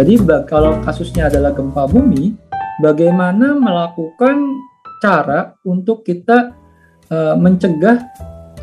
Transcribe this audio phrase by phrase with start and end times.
[0.00, 0.16] Jadi
[0.48, 2.32] kalau kasusnya adalah gempa bumi,
[2.80, 4.56] bagaimana melakukan
[5.04, 6.56] cara untuk kita
[7.12, 8.08] uh, mencegah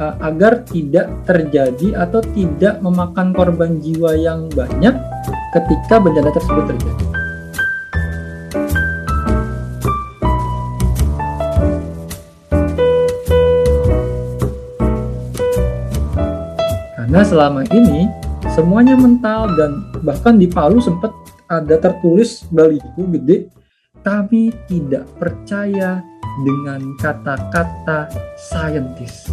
[0.01, 4.97] uh, agar tidak terjadi atau tidak memakan korban jiwa yang banyak
[5.53, 7.05] ketika bencana tersebut terjadi.
[16.97, 18.09] Karena selama ini
[18.57, 21.13] semuanya mental dan bahkan di Palu sempat
[21.47, 23.47] ada tertulis baliku gede
[24.03, 26.03] kami tidak percaya
[26.43, 29.31] dengan kata-kata saintis.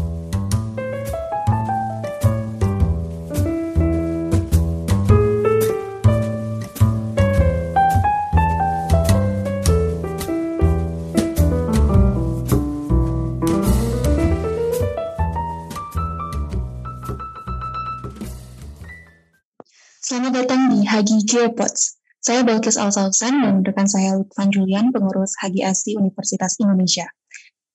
[20.05, 22.03] Selamat datang di Hagi Geopods.
[22.25, 27.05] Saya Balkis Al-Sausan dan rekan saya Lutfan Julian, pengurus Hagi Asi Universitas Indonesia.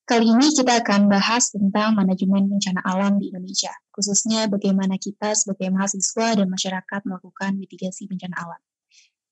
[0.09, 5.70] Kali ini kita akan bahas tentang manajemen bencana alam di Indonesia, khususnya bagaimana kita sebagai
[5.70, 8.61] mahasiswa dan masyarakat melakukan mitigasi bencana alam.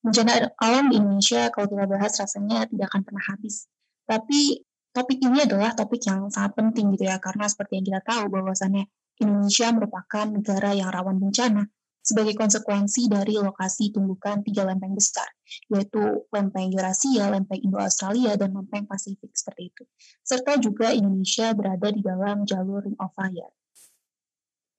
[0.06, 3.66] Bencana alam di Indonesia, kalau kita bahas rasanya tidak akan pernah habis.
[4.06, 8.30] Tapi topik ini adalah topik yang sangat penting gitu ya, karena seperti yang kita tahu
[8.30, 8.86] bahwasannya
[9.18, 11.66] Indonesia merupakan negara yang rawan bencana,
[12.08, 15.28] sebagai konsekuensi dari lokasi tumbukan tiga lempeng besar,
[15.68, 19.84] yaitu lempeng Eurasia, lempeng Indo-Australia, dan lempeng Pasifik seperti itu.
[20.24, 23.52] Serta juga Indonesia berada di dalam jalur Ring of Fire.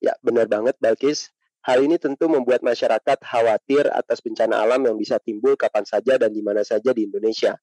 [0.00, 1.28] Ya, benar banget, Balkis.
[1.68, 6.32] Hal ini tentu membuat masyarakat khawatir atas bencana alam yang bisa timbul kapan saja dan
[6.32, 7.60] di mana saja di Indonesia.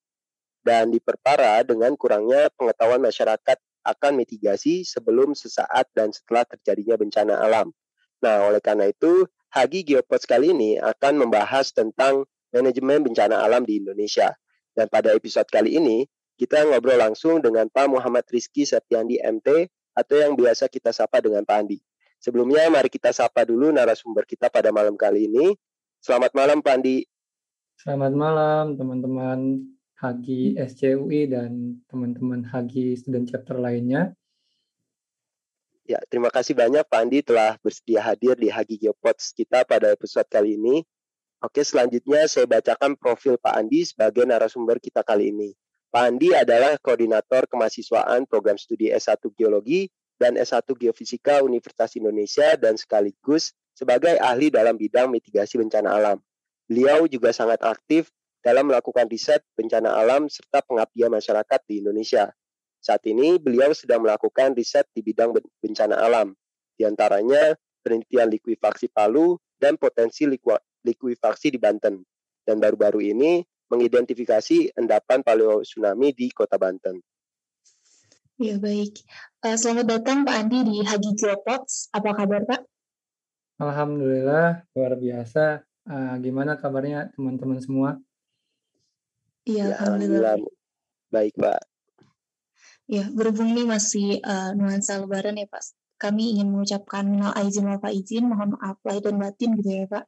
[0.62, 7.74] Dan diperparah dengan kurangnya pengetahuan masyarakat akan mitigasi sebelum, sesaat, dan setelah terjadinya bencana alam.
[8.22, 12.26] Nah, oleh karena itu, Hagi Geopods kali ini akan membahas tentang
[12.56, 14.32] manajemen bencana alam di Indonesia.
[14.76, 16.04] Dan pada episode kali ini,
[16.36, 21.48] kita ngobrol langsung dengan Pak Muhammad Rizky Septiandi MT atau yang biasa kita sapa dengan
[21.48, 21.80] Pak Andi.
[22.20, 25.56] Sebelumnya, mari kita sapa dulu narasumber kita pada malam kali ini.
[26.04, 27.08] Selamat malam, Pak Andi.
[27.80, 29.64] Selamat malam, teman-teman
[29.96, 34.12] Hagi SCUI dan teman-teman Hagi student chapter lainnya.
[35.86, 40.26] Ya, terima kasih banyak Pak Andi telah bersedia hadir di Hagi Geopods kita pada episode
[40.26, 40.82] kali ini.
[41.46, 45.54] Oke, selanjutnya saya bacakan profil Pak Andi sebagai narasumber kita kali ini.
[45.94, 49.86] Pak Andi adalah koordinator kemahasiswaan program studi S1 Geologi
[50.18, 56.18] dan S1 Geofisika Universitas Indonesia dan sekaligus sebagai ahli dalam bidang mitigasi bencana alam.
[56.66, 58.10] Beliau juga sangat aktif
[58.42, 62.34] dalam melakukan riset bencana alam serta pengabdian masyarakat di Indonesia.
[62.86, 66.38] Saat ini beliau sedang melakukan riset di bidang bencana alam,
[66.78, 70.30] di antaranya penelitian likuifaksi Palu dan potensi
[70.86, 72.06] likuifaksi di Banten.
[72.46, 73.42] Dan baru-baru ini
[73.74, 77.02] mengidentifikasi endapan paleo tsunami di kota Banten.
[78.38, 79.02] Ya baik.
[79.42, 81.90] Uh, selamat datang Pak Andi di Hagi Geopods.
[81.90, 82.62] Apa kabar Pak?
[83.66, 85.66] Alhamdulillah luar biasa.
[85.90, 87.98] Uh, gimana kabarnya teman-teman semua?
[89.50, 90.38] Iya, ya, alhamdulillah.
[90.38, 91.10] alhamdulillah.
[91.10, 91.75] Baik Pak.
[92.86, 97.82] Ya, berhubung ini masih uh, nuansa lebaran ya Pak, kami ingin mengucapkan minal aizin wal
[97.90, 100.06] izin, mohon maaf lahir dan batin gitu ya Pak.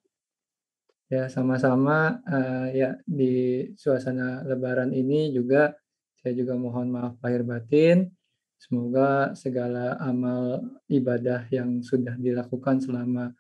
[1.10, 5.74] Ya, sama-sama uh, ya di suasana lebaran ini juga
[6.22, 8.14] saya juga mohon maaf lahir batin.
[8.62, 13.34] Semoga segala amal ibadah yang sudah dilakukan selama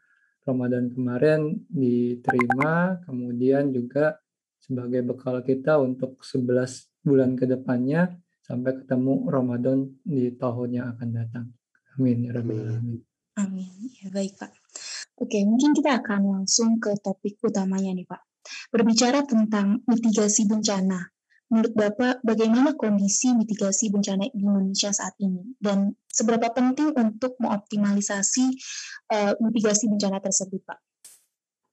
[0.49, 4.17] Ramadan kemarin diterima, kemudian juga
[4.57, 11.09] sebagai bekal kita untuk 11 bulan ke depannya sampai ketemu Ramadan di tahun yang akan
[11.11, 11.45] datang.
[11.99, 12.99] Amin ya rabbal alamin.
[13.37, 13.69] Amin.
[14.01, 14.49] Ya baik Pak.
[15.19, 18.21] Oke, mungkin kita akan langsung ke topik utamanya nih Pak.
[18.71, 21.11] Berbicara tentang mitigasi bencana.
[21.47, 25.55] Menurut Bapak, bagaimana kondisi mitigasi bencana di Indonesia saat ini?
[25.55, 28.45] Dan seberapa penting untuk mengoptimalisasi
[29.15, 30.79] uh, mitigasi bencana tersebut, Pak?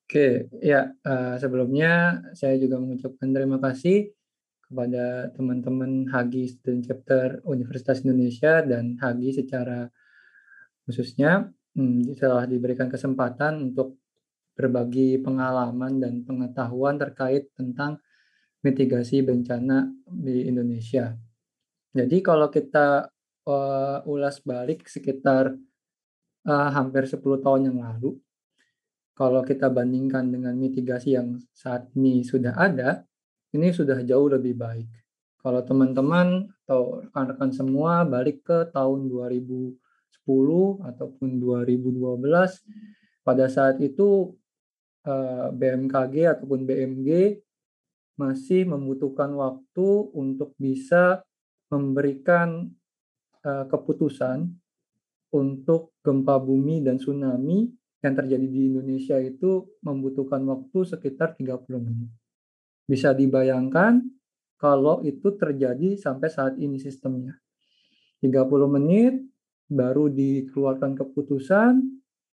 [0.04, 4.13] Oke, ya uh, sebelumnya saya juga mengucapkan terima kasih
[4.74, 9.86] kepada teman-teman Hagi Student Chapter Universitas Indonesia dan Hagi secara
[10.82, 11.46] khususnya
[11.78, 14.02] hmm, telah diberikan kesempatan untuk
[14.58, 18.02] berbagi pengalaman dan pengetahuan terkait tentang
[18.66, 21.14] mitigasi bencana di Indonesia.
[21.94, 23.06] Jadi kalau kita
[23.46, 25.54] uh, ulas balik sekitar
[26.50, 28.18] uh, hampir 10 tahun yang lalu,
[29.14, 33.06] kalau kita bandingkan dengan mitigasi yang saat ini sudah ada,
[33.54, 34.90] ini sudah jauh lebih baik.
[35.38, 39.76] Kalau teman-teman atau rekan-rekan semua balik ke tahun 2010
[40.82, 42.18] ataupun 2012,
[43.22, 44.34] pada saat itu
[45.06, 47.40] uh, BMKG ataupun BMG
[48.16, 51.22] masih membutuhkan waktu untuk bisa
[51.68, 52.72] memberikan
[53.44, 54.48] uh, keputusan
[55.34, 57.68] untuk gempa bumi dan tsunami
[58.00, 62.23] yang terjadi di Indonesia itu membutuhkan waktu sekitar 30 menit.
[62.84, 64.04] Bisa dibayangkan
[64.60, 67.36] kalau itu terjadi sampai saat ini sistemnya.
[68.20, 68.32] 30
[68.68, 69.20] menit
[69.68, 71.80] baru dikeluarkan keputusan,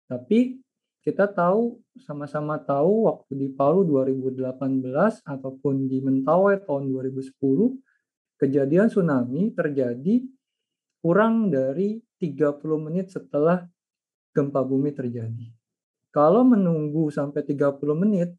[0.08, 0.60] tapi
[1.02, 7.34] kita tahu sama-sama tahu waktu di Palu 2018 ataupun di Mentawai tahun 2010
[8.38, 10.22] kejadian tsunami terjadi
[11.02, 13.66] kurang dari 30 menit setelah
[14.32, 15.50] gempa bumi terjadi.
[16.14, 18.30] Kalau menunggu sampai 30 menit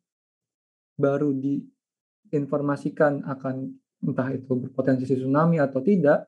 [0.94, 1.35] baru
[2.32, 3.69] diinformasikan akan
[4.02, 6.26] entah itu berpotensi tsunami atau tidak,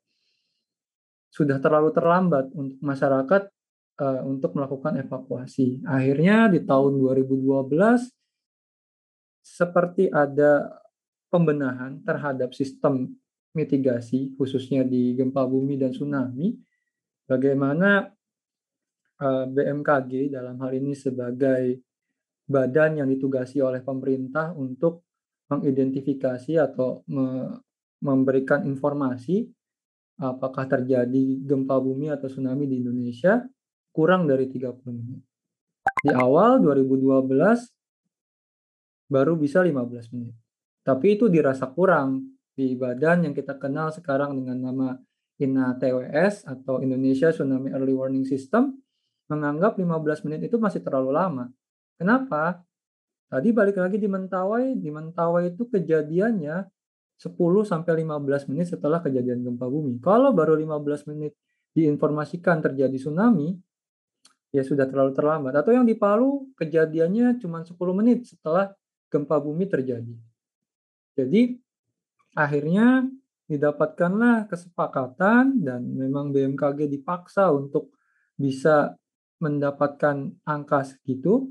[1.32, 3.42] sudah terlalu terlambat untuk masyarakat
[3.98, 5.82] uh, untuk melakukan evakuasi.
[5.88, 7.72] Akhirnya di tahun 2012
[9.44, 10.78] seperti ada
[11.32, 13.10] pembenahan terhadap sistem
[13.54, 16.54] mitigasi khususnya di gempa bumi dan tsunami.
[17.24, 18.04] Bagaimana
[19.16, 21.80] eh, BMKG dalam hal ini sebagai
[22.44, 25.03] badan yang ditugasi oleh pemerintah untuk
[25.54, 27.58] mengidentifikasi atau me
[28.04, 29.48] memberikan informasi
[30.20, 33.40] apakah terjadi gempa bumi atau tsunami di Indonesia
[33.96, 35.24] kurang dari 30 menit.
[36.04, 37.24] Di awal 2012
[39.08, 40.36] baru bisa 15 menit.
[40.84, 44.88] Tapi itu dirasa kurang di badan yang kita kenal sekarang dengan nama
[45.40, 48.84] INA TWS atau Indonesia Tsunami Early Warning System
[49.26, 51.48] menganggap 15 menit itu masih terlalu lama.
[51.96, 52.60] Kenapa?
[53.34, 56.70] Tadi balik lagi di Mentawai, di Mentawai itu kejadiannya
[57.18, 57.34] 10
[57.66, 59.98] sampai 15 menit setelah kejadian gempa bumi.
[59.98, 61.34] Kalau baru 15 menit
[61.74, 63.58] diinformasikan terjadi tsunami,
[64.54, 65.50] ya sudah terlalu terlambat.
[65.50, 68.70] Atau yang di Palu kejadiannya cuma 10 menit setelah
[69.10, 70.14] gempa bumi terjadi.
[71.18, 71.58] Jadi
[72.38, 73.02] akhirnya
[73.50, 77.98] didapatkanlah kesepakatan dan memang BMKG dipaksa untuk
[78.38, 78.94] bisa
[79.42, 81.50] mendapatkan angka segitu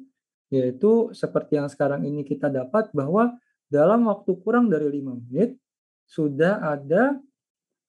[0.53, 3.33] yaitu seperti yang sekarang ini kita dapat bahwa
[3.65, 5.57] dalam waktu kurang dari lima menit
[6.05, 7.17] sudah ada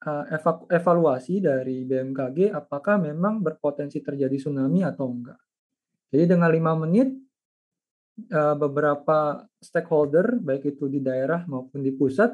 [0.00, 0.25] uh,
[0.72, 5.37] evaluasi dari BMKG apakah memang berpotensi terjadi tsunami atau enggak.
[6.08, 7.12] Jadi dengan lima menit
[8.32, 12.32] uh, beberapa stakeholder baik itu di daerah maupun di pusat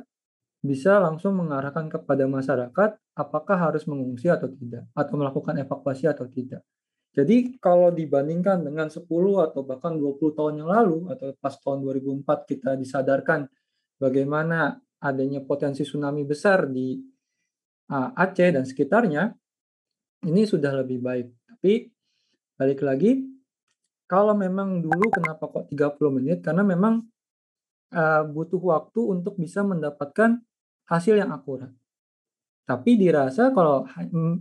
[0.60, 6.60] bisa langsung mengarahkan kepada masyarakat apakah harus mengungsi atau tidak atau melakukan evakuasi atau tidak.
[7.20, 9.04] Jadi kalau dibandingkan dengan 10
[9.44, 13.44] atau bahkan 20 tahun yang lalu atau pas tahun 2004 kita disadarkan
[14.00, 16.96] bagaimana adanya potensi tsunami besar di
[17.90, 19.34] Aceh dan sekitarnya,
[20.30, 21.26] ini sudah lebih baik.
[21.44, 21.90] Tapi
[22.54, 23.18] balik lagi,
[24.06, 26.38] kalau memang dulu kenapa kok 30 menit?
[26.38, 27.02] Karena memang
[27.90, 30.38] uh, butuh waktu untuk bisa mendapatkan
[30.86, 31.74] hasil yang akurat.
[32.62, 33.82] Tapi dirasa kalau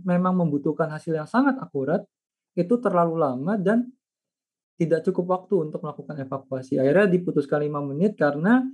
[0.06, 2.06] memang membutuhkan hasil yang sangat akurat,
[2.54, 3.86] itu terlalu lama dan
[4.80, 6.80] tidak cukup waktu untuk melakukan evakuasi.
[6.80, 8.64] Akhirnya diputuskan lima menit karena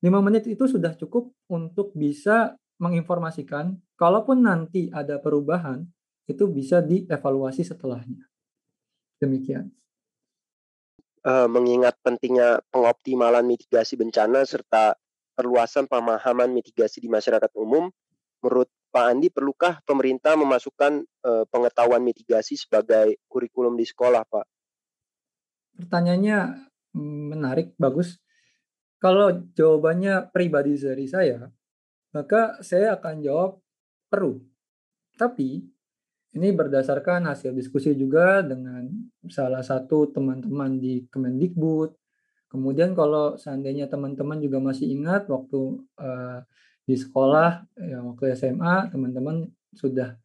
[0.00, 5.84] lima menit itu sudah cukup untuk bisa menginformasikan kalaupun nanti ada perubahan
[6.24, 8.24] itu bisa dievaluasi setelahnya.
[9.18, 9.68] Demikian.
[11.26, 14.94] Uh, mengingat pentingnya pengoptimalan mitigasi bencana serta
[15.34, 17.90] perluasan pemahaman mitigasi di masyarakat umum,
[18.40, 24.46] menurut Pak Andi, perlukah pemerintah memasukkan uh, pengetahuan mitigasi sebagai kurikulum di sekolah, Pak?
[25.78, 26.38] Pertanyaannya
[26.96, 28.16] mm, menarik, bagus.
[28.98, 31.46] Kalau jawabannya pribadi dari saya,
[32.10, 33.62] maka saya akan jawab
[34.10, 34.42] perlu.
[35.14, 35.62] Tapi
[36.34, 38.88] ini berdasarkan hasil diskusi juga dengan
[39.30, 41.94] salah satu teman-teman di Kemendikbud.
[42.48, 46.40] Kemudian kalau seandainya teman-teman juga masih ingat waktu uh,
[46.88, 49.44] di sekolah ya waktu SMA teman-teman
[49.76, 50.16] sudah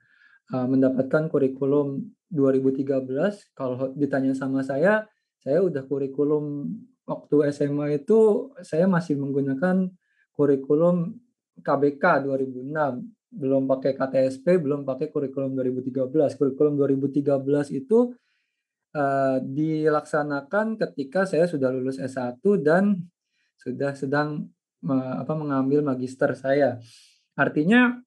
[0.55, 3.03] uh, mendapatkan kurikulum 2013
[3.51, 5.03] kalau ditanya sama saya
[5.43, 6.71] saya udah kurikulum
[7.03, 9.91] waktu SMA itu saya masih menggunakan
[10.31, 11.19] kurikulum
[11.59, 12.71] KBK 2006
[13.33, 17.43] belum pakai KTSP belum pakai kurikulum 2013 kurikulum 2013
[17.75, 18.15] itu
[18.95, 23.03] uh, dilaksanakan ketika saya sudah lulus S1 dan
[23.59, 24.47] sudah sedang
[24.91, 26.79] apa mengambil magister saya.
[27.33, 27.97] Artinya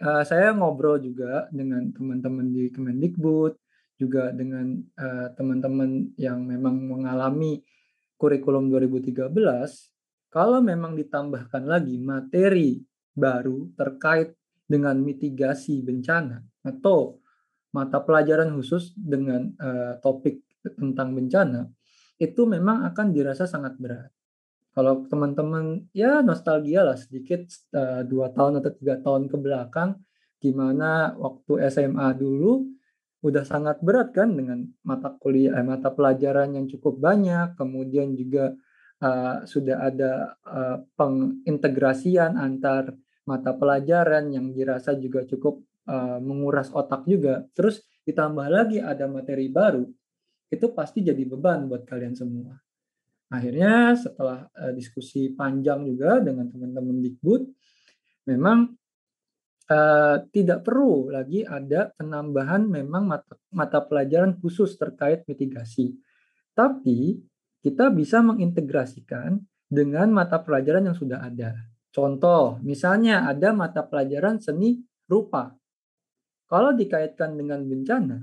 [0.00, 3.52] uh, saya ngobrol juga dengan teman-teman di Kemendikbud,
[4.00, 7.60] juga dengan uh, teman-teman yang memang mengalami
[8.16, 9.28] kurikulum 2013,
[10.32, 12.80] kalau memang ditambahkan lagi materi
[13.12, 14.32] baru terkait
[14.64, 17.18] dengan mitigasi bencana atau
[17.74, 20.40] mata pelajaran khusus dengan uh, topik
[20.78, 21.68] tentang bencana,
[22.16, 24.12] itu memang akan dirasa sangat berat.
[24.80, 27.44] Kalau teman-teman ya nostalgia lah sedikit
[27.76, 30.00] uh, dua tahun atau tiga tahun ke belakang,
[30.40, 32.64] gimana waktu SMA dulu
[33.20, 38.56] udah sangat berat kan dengan mata kuliah eh, mata pelajaran yang cukup banyak kemudian juga
[39.04, 42.96] uh, sudah ada uh, pengintegrasian antar
[43.28, 45.60] mata pelajaran yang dirasa juga cukup
[45.92, 47.44] uh, menguras otak juga.
[47.52, 49.84] Terus ditambah lagi ada materi baru
[50.48, 52.56] itu pasti jadi beban buat kalian semua
[53.30, 57.42] akhirnya setelah uh, diskusi panjang juga dengan teman-teman Dikbud
[58.26, 58.74] memang
[59.70, 65.94] uh, tidak perlu lagi ada penambahan memang mata, mata pelajaran khusus terkait mitigasi.
[66.52, 67.22] Tapi
[67.62, 69.38] kita bisa mengintegrasikan
[69.70, 71.54] dengan mata pelajaran yang sudah ada.
[71.94, 75.54] Contoh, misalnya ada mata pelajaran seni rupa.
[76.50, 78.18] Kalau dikaitkan dengan bencana,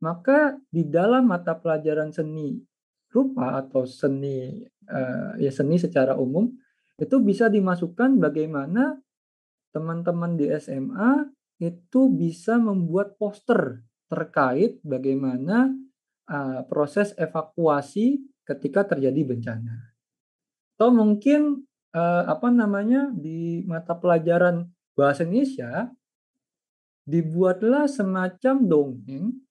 [0.00, 2.56] maka di dalam mata pelajaran seni
[3.12, 6.50] rupa atau seni uh, ya seni secara umum
[6.96, 8.96] itu bisa dimasukkan bagaimana
[9.70, 11.28] teman-teman di SMA
[11.60, 15.72] itu bisa membuat poster terkait bagaimana
[16.28, 19.92] uh, proses evakuasi ketika terjadi bencana.
[20.76, 25.92] Atau mungkin uh, apa namanya di mata pelajaran bahasa Indonesia
[27.04, 29.45] dibuatlah semacam dongeng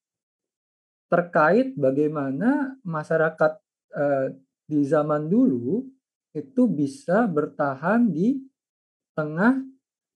[1.10, 3.52] terkait bagaimana masyarakat
[3.94, 4.28] uh,
[4.66, 5.86] di zaman dulu
[6.36, 8.42] itu bisa bertahan di
[9.16, 9.62] tengah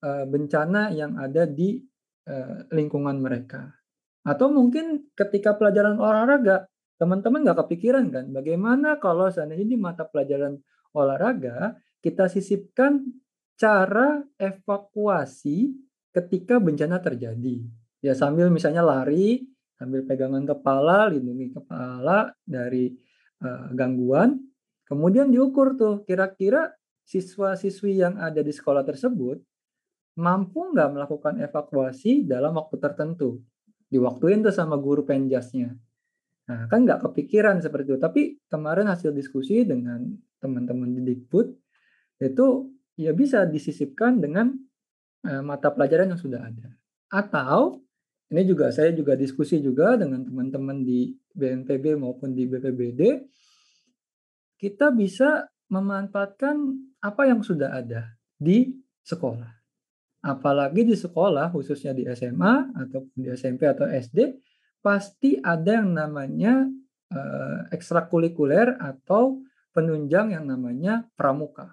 [0.03, 1.79] uh, bencana yang ada di
[2.27, 3.72] uh, lingkungan mereka.
[4.27, 6.67] Atau mungkin ketika pelajaran olahraga,
[7.00, 10.60] teman-teman nggak kepikiran kan, bagaimana kalau seandainya di mata pelajaran
[10.91, 13.08] olahraga kita sisipkan
[13.60, 15.75] cara evakuasi
[16.15, 17.63] ketika bencana terjadi.
[18.00, 19.43] Ya sambil misalnya lari,
[19.79, 22.91] sambil pegangan kepala, lindungi kepala dari
[23.39, 24.36] uh, gangguan.
[24.83, 26.75] Kemudian diukur tuh kira-kira
[27.07, 29.39] siswa-siswi yang ada di sekolah tersebut
[30.19, 33.39] mampu nggak melakukan evakuasi dalam waktu tertentu.
[33.88, 35.74] Diwaktuin tuh sama guru penjasnya.
[36.51, 38.00] Nah, kan nggak kepikiran seperti itu.
[38.01, 38.21] Tapi
[38.51, 40.03] kemarin hasil diskusi dengan
[40.43, 41.48] teman-teman di Dikbud,
[42.19, 42.48] itu
[43.00, 44.51] ya bisa disisipkan dengan
[45.24, 46.67] uh, mata pelajaran yang sudah ada.
[47.09, 47.81] Atau
[48.29, 53.25] ini juga saya juga diskusi juga dengan teman-teman di BNPB maupun di BPBD,
[54.59, 56.55] kita bisa memanfaatkan
[57.01, 58.69] apa yang sudah ada di
[59.05, 59.59] sekolah
[60.24, 64.36] apalagi di sekolah khususnya di SMA atau di SMP atau SD
[64.83, 66.67] pasti ada yang namanya
[67.12, 71.71] uh, ekstrakurikuler atau penunjang yang namanya pramuka.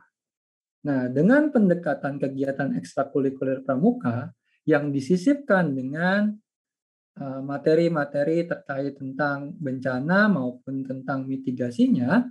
[0.87, 4.31] Nah, dengan pendekatan kegiatan ekstrakurikuler pramuka
[4.67, 6.39] yang disisipkan dengan
[7.17, 12.29] materi-materi uh, terkait tentang bencana maupun tentang mitigasinya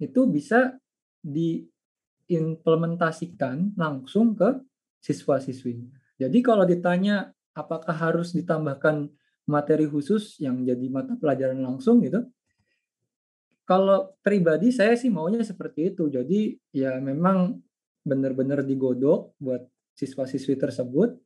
[0.00, 0.72] itu bisa
[1.20, 4.56] diimplementasikan langsung ke
[5.04, 5.92] siswa-siswinya.
[6.16, 9.12] Jadi kalau ditanya apakah harus ditambahkan
[9.44, 12.24] materi khusus yang jadi mata pelajaran langsung gitu,
[13.68, 16.08] kalau pribadi saya sih maunya seperti itu.
[16.08, 17.66] Jadi ya memang
[18.06, 19.66] benar-benar digodok buat
[19.98, 21.18] siswa-siswi tersebut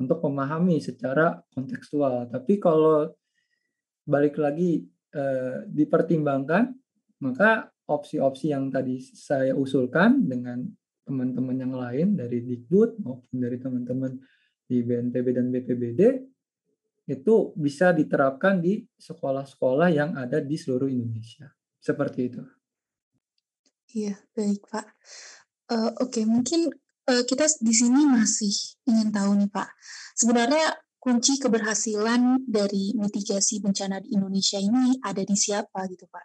[0.00, 2.26] untuk memahami secara kontekstual.
[2.30, 3.10] Tapi kalau
[4.04, 4.82] balik lagi
[5.14, 6.74] eh, dipertimbangkan,
[7.22, 10.64] maka opsi-opsi yang tadi saya usulkan dengan
[11.04, 14.16] teman-teman yang lain dari Dikbud maupun dari teman-teman
[14.64, 16.02] di BNPB dan BPBD
[17.04, 21.52] itu bisa diterapkan di sekolah-sekolah yang ada di seluruh Indonesia.
[21.76, 22.40] Seperti itu.
[23.92, 24.86] Iya, baik Pak.
[25.68, 26.72] Uh, Oke, okay, mungkin
[27.08, 28.52] uh, kita di sini masih
[28.88, 29.68] ingin tahu nih Pak,
[30.16, 36.24] sebenarnya kunci keberhasilan dari mitigasi bencana di Indonesia ini ada di siapa gitu Pak?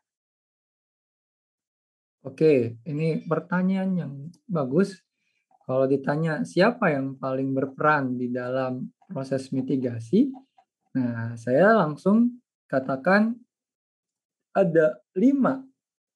[2.28, 4.14] Oke, ini pertanyaan yang
[4.48, 5.00] bagus.
[5.64, 10.28] Kalau ditanya siapa yang paling berperan di dalam proses mitigasi,
[10.98, 13.38] nah saya langsung katakan
[14.52, 15.62] ada lima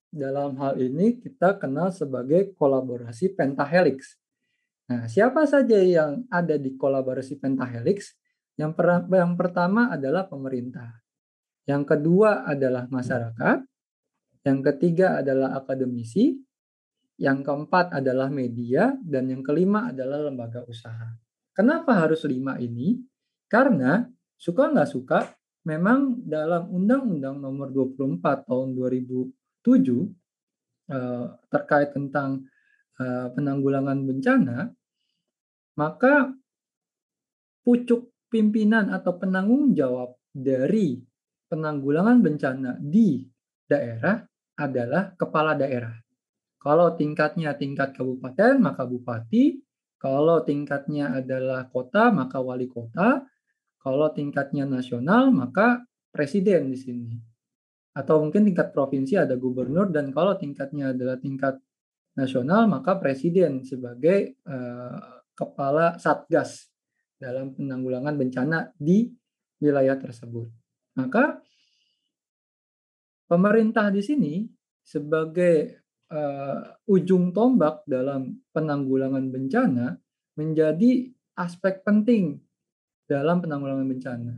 [0.10, 4.18] dalam hal ini kita kenal sebagai kolaborasi pentahelix.
[4.92, 8.20] Nah, siapa saja yang ada di kolaborasi pentahelix?
[8.60, 11.02] Yang, per yang pertama adalah pemerintah.
[11.64, 13.58] Yang kedua adalah masyarakat.
[14.44, 16.36] Yang ketiga adalah akademisi,
[17.16, 21.16] yang keempat adalah media, dan yang kelima adalah lembaga usaha.
[21.56, 23.00] Kenapa harus lima ini?
[23.48, 24.04] Karena
[24.36, 25.32] suka nggak suka,
[25.64, 29.32] memang dalam Undang-Undang Nomor 24 Tahun 2007
[30.92, 32.44] eh, terkait tentang
[33.00, 34.70] penanggulangan bencana,
[35.78, 36.30] maka
[37.64, 41.00] pucuk pimpinan atau penanggung jawab dari
[41.48, 43.22] penanggulangan bencana di
[43.70, 44.18] daerah
[44.58, 45.94] adalah kepala daerah.
[46.64, 49.60] Kalau tingkatnya tingkat kabupaten, maka bupati.
[50.00, 53.24] Kalau tingkatnya adalah kota, maka wali kota.
[53.84, 57.14] Kalau tingkatnya nasional, maka presiden di sini.
[57.94, 61.60] Atau mungkin tingkat provinsi ada gubernur dan kalau tingkatnya adalah tingkat
[62.14, 66.70] nasional, maka presiden sebagai uh, kepala satgas
[67.18, 69.10] dalam penanggulangan bencana di
[69.62, 70.50] wilayah tersebut.
[71.00, 71.42] Maka
[73.26, 74.34] pemerintah di sini
[74.84, 75.82] sebagai
[76.14, 79.98] uh, ujung tombak dalam penanggulangan bencana
[80.38, 82.38] menjadi aspek penting
[83.10, 84.34] dalam penanggulangan bencana.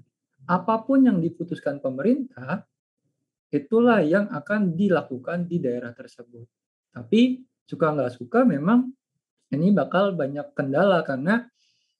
[0.46, 2.63] Apa pun yang diputuskan pemerintah,
[3.50, 6.46] itulah yang akan dilakukan di daerah tersebut.
[6.94, 8.93] Tapi suka nggak suka memang
[9.53, 11.45] ini bakal banyak kendala karena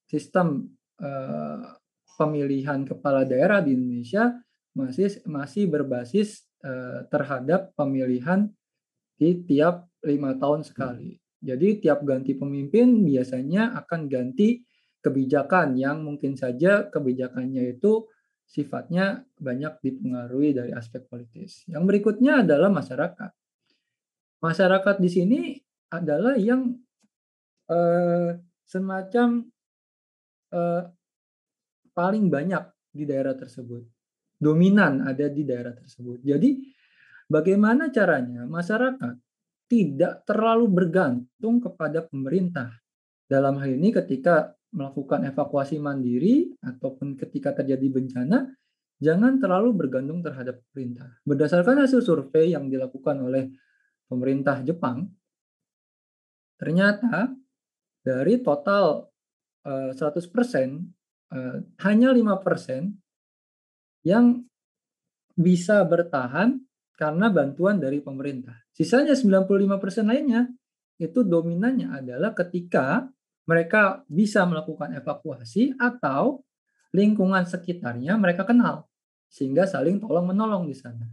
[0.06, 0.70] sistem
[1.02, 1.78] uh,
[2.16, 4.34] pemilihan kepala daerah di Indonesia
[4.76, 8.50] masih masih berbasis uh, terhadap pemilihan
[9.16, 11.16] di tiap lima tahun sekali.
[11.40, 14.66] Jadi tiap ganti pemimpin biasanya akan ganti
[15.06, 18.10] kebijakan yang mungkin saja kebijakannya itu
[18.46, 21.66] sifatnya banyak dipengaruhi dari aspek politis.
[21.70, 23.32] Yang berikutnya adalah masyarakat.
[24.46, 25.40] Masyarakat di sini
[25.90, 26.70] adalah yang
[27.66, 28.30] eh,
[28.62, 29.42] semacam
[30.54, 30.84] eh,
[31.90, 33.82] paling banyak di daerah tersebut.
[34.38, 36.22] Dominan ada di daerah tersebut.
[36.22, 36.62] Jadi
[37.26, 39.18] bagaimana caranya masyarakat
[39.66, 42.70] tidak terlalu bergantung kepada pemerintah.
[43.26, 48.54] Dalam hal ini ketika melakukan evakuasi mandiri ataupun ketika terjadi bencana,
[49.02, 51.18] jangan terlalu bergantung terhadap pemerintah.
[51.26, 53.50] Berdasarkan hasil survei yang dilakukan oleh
[54.06, 55.10] pemerintah Jepang,
[56.56, 57.34] ternyata
[58.06, 59.10] dari total
[59.66, 60.02] uh, 100%
[61.34, 64.46] uh, hanya 5% yang
[65.36, 66.62] bisa bertahan
[66.96, 68.56] karena bantuan dari pemerintah.
[68.72, 70.48] Sisanya 95% lainnya
[70.96, 73.04] itu dominannya adalah ketika
[73.46, 76.40] mereka bisa melakukan evakuasi atau
[76.96, 78.88] lingkungan sekitarnya mereka kenal
[79.28, 81.04] sehingga saling tolong menolong di sana.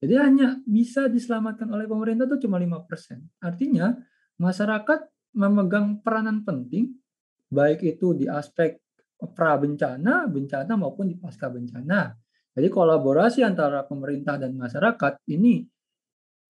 [0.00, 3.20] Jadi hanya bisa diselamatkan oleh pemerintah itu cuma 5%.
[3.44, 3.92] Artinya
[4.40, 5.00] masyarakat
[5.36, 6.96] memegang peranan penting
[7.52, 8.80] baik itu di aspek
[9.36, 12.16] pra bencana, bencana maupun di pasca bencana.
[12.56, 15.60] Jadi kolaborasi antara pemerintah dan masyarakat ini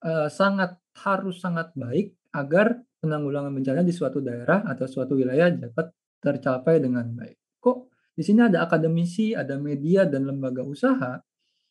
[0.07, 5.91] eh, sangat harus sangat baik agar penanggulangan bencana di suatu daerah atau suatu wilayah dapat
[6.23, 7.59] tercapai dengan baik.
[7.59, 7.79] Kok
[8.15, 11.19] di sini ada akademisi, ada media dan lembaga usaha?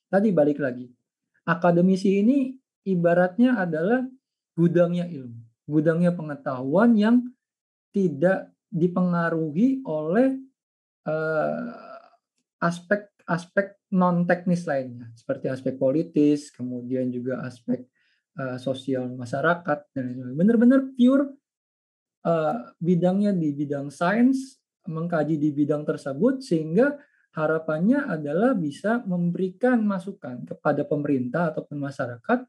[0.10, 0.99] Tadi balik lagi.
[1.48, 2.56] Akademisi ini
[2.88, 4.04] ibaratnya adalah
[4.56, 7.16] gudangnya ilmu gudangnya pengetahuan yang
[7.94, 10.42] tidak dipengaruhi oleh
[12.60, 17.86] aspek-aspek uh, non teknis lainnya seperti aspek politis, kemudian juga aspek
[18.38, 20.38] uh, sosial masyarakat dan lain-lain.
[20.38, 21.34] Benar-benar pure
[22.26, 26.94] uh, bidangnya di bidang sains, mengkaji di bidang tersebut sehingga
[27.34, 32.40] harapannya adalah bisa memberikan masukan kepada pemerintah ataupun masyarakat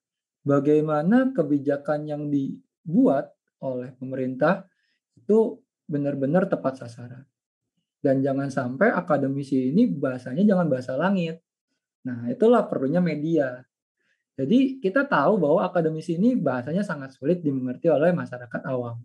[0.44, 4.64] bagaimana kebijakan yang di dibuat oleh pemerintah
[5.14, 7.22] itu benar-benar tepat sasaran.
[8.00, 11.44] Dan jangan sampai akademisi ini bahasanya jangan bahasa langit.
[12.08, 13.60] Nah, itulah perlunya media.
[14.40, 19.04] Jadi kita tahu bahwa akademisi ini bahasanya sangat sulit dimengerti oleh masyarakat awam.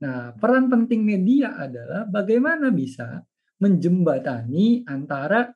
[0.00, 3.20] Nah, peran penting media adalah bagaimana bisa
[3.60, 5.52] menjembatani antara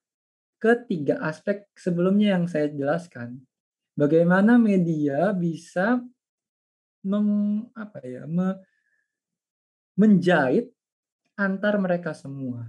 [0.60, 3.40] ketiga aspek sebelumnya yang saya jelaskan.
[3.96, 6.00] Bagaimana media bisa
[7.04, 8.56] meng, apa ya, me,
[9.96, 10.72] menjahit
[11.36, 12.68] antar mereka semua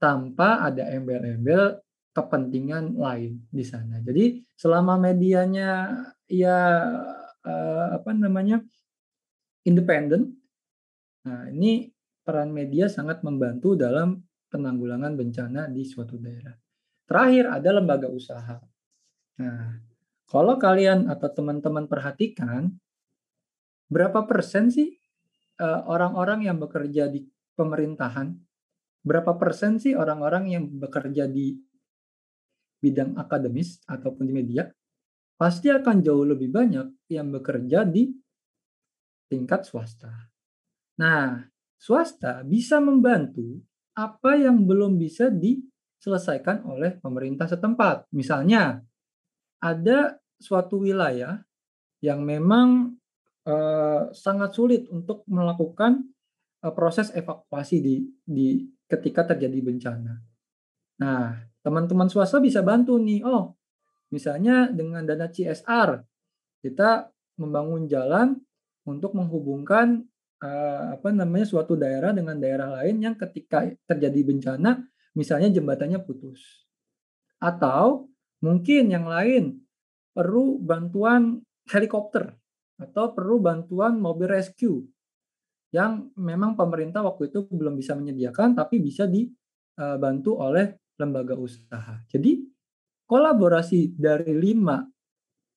[0.00, 1.80] tanpa ada embel-embel
[2.12, 4.00] kepentingan lain di sana.
[4.00, 6.58] Jadi selama medianya ya
[7.44, 8.60] uh, apa namanya
[9.64, 10.36] independen,
[11.24, 11.92] nah ini
[12.24, 16.56] peran media sangat membantu dalam penanggulangan bencana di suatu daerah.
[17.08, 18.60] Terakhir ada lembaga usaha.
[19.40, 19.80] Nah,
[20.28, 22.68] kalau kalian atau teman-teman perhatikan,
[23.88, 24.92] berapa persen sih
[25.56, 27.24] uh, orang-orang yang bekerja di
[27.56, 28.36] pemerintahan?
[29.00, 31.56] Berapa persen sih orang-orang yang bekerja di
[32.82, 34.68] bidang akademis ataupun di media?
[35.38, 38.10] Pasti akan jauh lebih banyak yang bekerja di
[39.30, 40.10] tingkat swasta.
[40.98, 41.40] Nah,
[41.78, 43.62] swasta bisa membantu
[43.98, 48.06] apa yang belum bisa diselesaikan oleh pemerintah setempat.
[48.14, 48.78] Misalnya,
[49.58, 51.42] ada suatu wilayah
[51.98, 52.94] yang memang
[53.48, 56.04] Eh, sangat sulit untuk melakukan
[56.60, 60.20] uh, proses evakuasi di di ketika terjadi bencana.
[61.00, 61.32] Nah,
[61.64, 63.24] teman-teman swasta bisa bantu nih.
[63.24, 63.56] Oh,
[64.12, 65.96] misalnya dengan dana CSR
[66.60, 67.08] kita
[67.40, 68.36] membangun jalan
[68.84, 70.04] untuk menghubungkan
[70.38, 74.78] apa namanya suatu daerah dengan daerah lain yang ketika terjadi bencana
[75.18, 76.66] misalnya jembatannya putus.
[77.42, 78.10] Atau
[78.42, 79.58] mungkin yang lain
[80.14, 82.34] perlu bantuan helikopter
[82.78, 84.86] atau perlu bantuan mobil rescue
[85.74, 92.02] yang memang pemerintah waktu itu belum bisa menyediakan tapi bisa dibantu oleh lembaga usaha.
[92.08, 92.40] Jadi
[93.04, 94.82] kolaborasi dari lima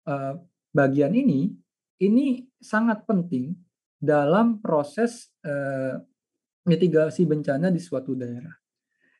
[0.10, 0.34] uh,
[0.74, 1.52] bagian ini
[2.02, 3.54] ini sangat penting
[4.02, 5.94] dalam proses uh,
[6.66, 8.54] mitigasi bencana di suatu daerah.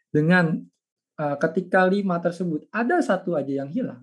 [0.10, 0.58] Dengan
[1.22, 4.02] uh, ketika lima tersebut ada satu aja yang hilang,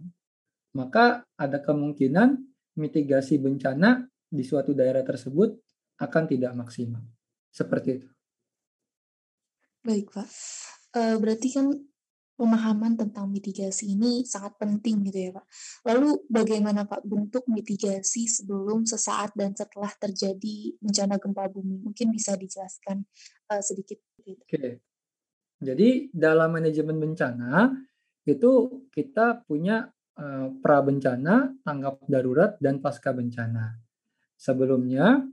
[0.78, 2.38] maka ada kemungkinan
[2.78, 5.58] mitigasi bencana di suatu daerah tersebut
[5.98, 7.02] akan tidak maksimal.
[7.50, 8.08] Seperti itu.
[9.82, 10.30] Baik, Pak.
[10.94, 11.74] Uh, berarti kan
[12.38, 15.46] pemahaman tentang mitigasi ini sangat penting gitu ya Pak.
[15.90, 21.82] Lalu bagaimana Pak bentuk mitigasi sebelum, sesaat, dan setelah terjadi bencana gempa bumi?
[21.82, 23.02] Mungkin bisa dijelaskan
[23.50, 23.98] uh, sedikit.
[24.22, 24.38] Gitu.
[24.38, 24.78] Oke.
[25.58, 27.74] Jadi dalam manajemen bencana
[28.22, 29.90] itu kita punya
[30.22, 33.74] uh, pra bencana, tanggap darurat, dan pasca bencana.
[34.38, 35.26] Sebelumnya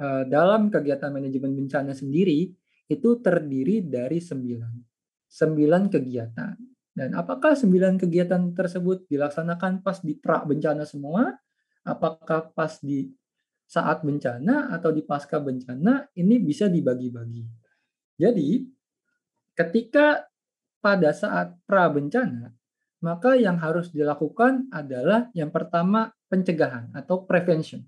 [0.00, 2.48] uh, dalam kegiatan manajemen bencana sendiri
[2.88, 4.89] itu terdiri dari sembilan
[5.30, 6.54] sembilan kegiatan.
[6.90, 11.30] Dan apakah sembilan kegiatan tersebut dilaksanakan pas di pra bencana semua?
[11.86, 13.06] Apakah pas di
[13.64, 16.10] saat bencana atau di pasca bencana?
[16.18, 17.46] Ini bisa dibagi-bagi.
[18.18, 18.66] Jadi,
[19.54, 20.26] ketika
[20.82, 22.50] pada saat pra bencana,
[23.00, 27.80] maka yang harus dilakukan adalah yang pertama pencegahan atau prevention.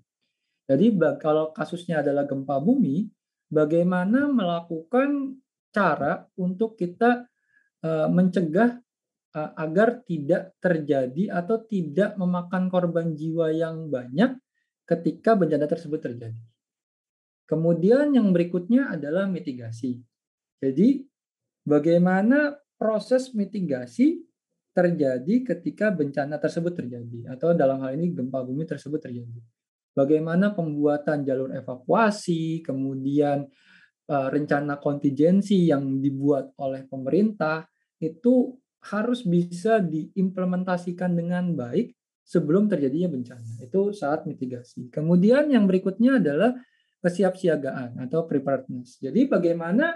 [0.65, 3.11] Jadi kalau kasusnya adalah gempa bumi,
[3.51, 5.37] bagaimana melakukan
[5.69, 7.29] cara untuk kita
[7.83, 8.79] mencegah
[9.35, 14.37] uh, agar tidak terjadi atau tidak memakan korban jiwa yang banyak
[14.87, 16.43] ketika bencana tersebut terjadi.
[17.43, 19.99] Kemudian yang berikutnya adalah mitigasi.
[20.63, 21.03] Jadi
[21.67, 24.23] bagaimana proses mitigasi
[24.73, 29.43] terjadi ketika bencana tersebut terjadi atau dalam hal ini gempa bumi tersebut terjadi.
[29.93, 33.45] Bagaimana pembuatan jalur evakuasi, kemudian
[34.09, 37.69] uh, rencana kontingensi yang dibuat oleh pemerintah,
[38.03, 43.63] itu harus bisa diimplementasikan dengan baik sebelum terjadinya bencana.
[43.63, 44.91] Itu saat mitigasi.
[44.91, 46.55] Kemudian yang berikutnya adalah
[47.03, 48.99] kesiapsiagaan atau preparedness.
[48.99, 49.95] Jadi bagaimana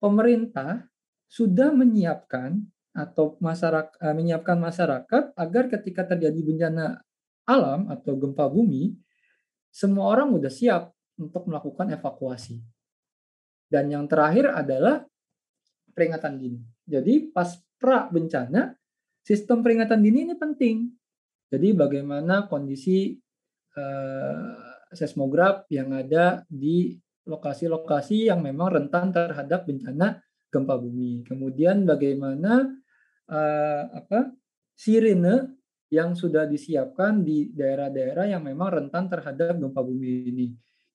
[0.00, 0.84] pemerintah
[1.28, 2.60] sudah menyiapkan
[2.96, 7.04] atau masyarakat eh, menyiapkan masyarakat agar ketika terjadi bencana
[7.44, 8.96] alam atau gempa bumi
[9.68, 10.82] semua orang sudah siap
[11.20, 12.64] untuk melakukan evakuasi.
[13.68, 15.04] Dan yang terakhir adalah
[15.96, 16.60] peringatan dini.
[16.84, 18.76] Jadi pas pra bencana,
[19.24, 20.92] sistem peringatan dini ini penting.
[21.48, 23.16] Jadi bagaimana kondisi
[23.80, 24.52] uh,
[24.92, 26.92] seismograf yang ada di
[27.26, 30.20] lokasi-lokasi yang memang rentan terhadap bencana
[30.52, 31.24] gempa bumi.
[31.24, 32.70] Kemudian bagaimana
[33.32, 34.30] uh, apa
[34.76, 35.56] sirene
[35.90, 40.46] yang sudah disiapkan di daerah-daerah yang memang rentan terhadap gempa bumi ini.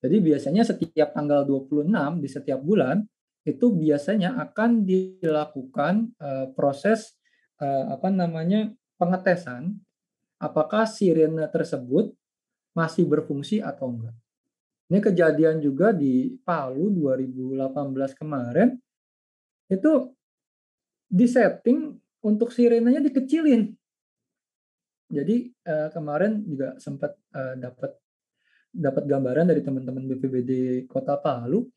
[0.01, 1.87] Jadi biasanya setiap tanggal 26
[2.19, 2.99] di setiap bulan
[3.41, 7.17] itu biasanya akan dilakukan uh, proses
[7.57, 8.69] uh, apa namanya
[9.01, 9.81] pengetesan
[10.37, 12.13] apakah sirene tersebut
[12.77, 14.15] masih berfungsi atau enggak.
[14.91, 18.75] Ini kejadian juga di Palu 2018 kemarin
[19.71, 19.91] itu
[21.07, 23.71] disetting untuk sirenenya dikecilin.
[25.11, 27.91] Jadi uh, kemarin juga sempat uh, dapat
[28.71, 31.67] dapat gambaran dari teman-teman BPBD Kota Palu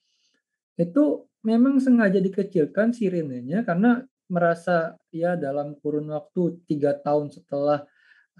[0.78, 4.00] itu memang sengaja dikecilkan sirenenya karena
[4.32, 7.84] merasa ya dalam kurun waktu tiga tahun setelah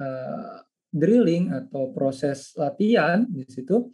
[0.00, 0.56] uh,
[0.88, 3.92] drilling atau proses latihan di situ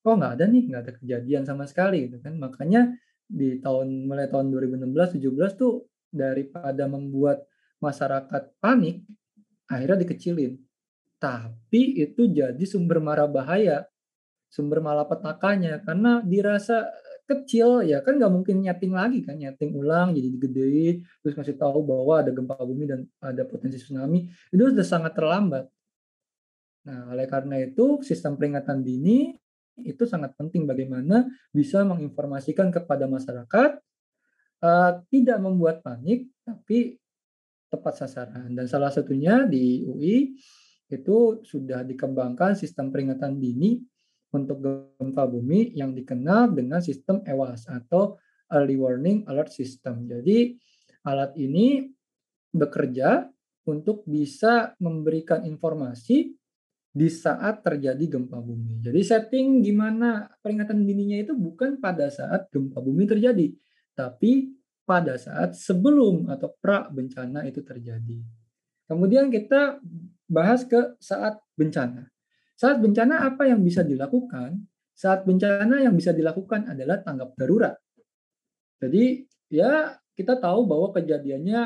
[0.00, 2.40] kok nggak ada nih nggak ada kejadian sama sekali gitu kan.
[2.40, 2.96] Makanya
[3.28, 7.44] di tahun mulai tahun 2016 17 tuh daripada membuat
[7.84, 9.04] masyarakat panik
[9.68, 10.56] akhirnya dikecilin.
[11.20, 13.84] Tapi itu jadi sumber mara bahaya
[14.48, 16.88] sumber malapetakannya karena dirasa
[17.28, 21.84] kecil ya kan nggak mungkin nyeting lagi kan nyeting ulang jadi gede terus kasih tahu
[21.84, 25.68] bahwa ada gempa bumi dan ada potensi tsunami itu sudah sangat terlambat.
[26.88, 29.36] Nah oleh karena itu sistem peringatan dini
[29.84, 33.70] itu sangat penting bagaimana bisa menginformasikan kepada masyarakat
[34.64, 36.96] uh, tidak membuat panik tapi
[37.68, 38.48] tepat sasaran.
[38.56, 40.32] Dan salah satunya di UI
[40.88, 43.84] itu sudah dikembangkan sistem peringatan dini
[44.34, 50.08] untuk gempa bumi yang dikenal dengan sistem EWAS atau Early Warning Alert System.
[50.08, 50.56] Jadi
[51.04, 51.88] alat ini
[52.52, 53.28] bekerja
[53.68, 56.32] untuk bisa memberikan informasi
[56.88, 58.80] di saat terjadi gempa bumi.
[58.80, 63.52] Jadi setting gimana peringatan dininya itu bukan pada saat gempa bumi terjadi,
[63.92, 64.56] tapi
[64.88, 68.18] pada saat sebelum atau pra bencana itu terjadi.
[68.88, 69.84] Kemudian kita
[70.24, 72.08] bahas ke saat bencana.
[72.58, 74.58] Saat bencana apa yang bisa dilakukan?
[74.90, 77.78] Saat bencana yang bisa dilakukan adalah tanggap darurat.
[78.82, 81.62] Jadi ya kita tahu bahwa kejadiannya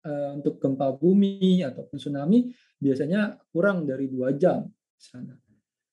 [0.00, 2.48] uh, untuk gempa bumi ataupun tsunami
[2.80, 4.64] biasanya kurang dari dua jam
[4.96, 5.36] sana.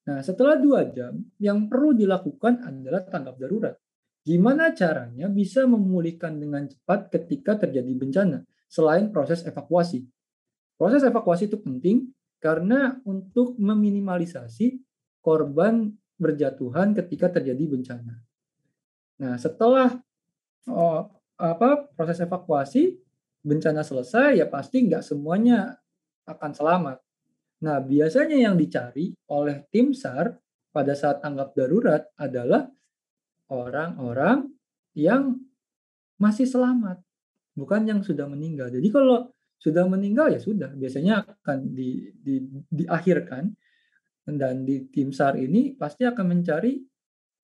[0.07, 3.75] Nah setelah dua jam yang perlu dilakukan adalah tanggap darurat.
[4.23, 10.07] Gimana caranya bisa memulihkan dengan cepat ketika terjadi bencana selain proses evakuasi?
[10.79, 14.79] Proses evakuasi itu penting karena untuk meminimalisasi
[15.21, 18.15] korban berjatuhan ketika terjadi bencana.
[19.21, 19.97] Nah, setelah
[20.69, 22.97] oh, apa proses evakuasi
[23.45, 25.77] bencana selesai, ya pasti nggak semuanya
[26.25, 26.97] akan selamat.
[27.63, 30.37] Nah, biasanya yang dicari oleh tim SAR
[30.69, 32.69] pada saat tanggap darurat adalah
[33.49, 34.53] orang-orang
[34.93, 35.41] yang
[36.21, 37.01] masih selamat,
[37.57, 38.69] bukan yang sudah meninggal.
[38.69, 43.49] Jadi kalau sudah meninggal ya sudah biasanya akan di, di, diakhirkan
[44.27, 46.77] dan di tim SAR ini pasti akan mencari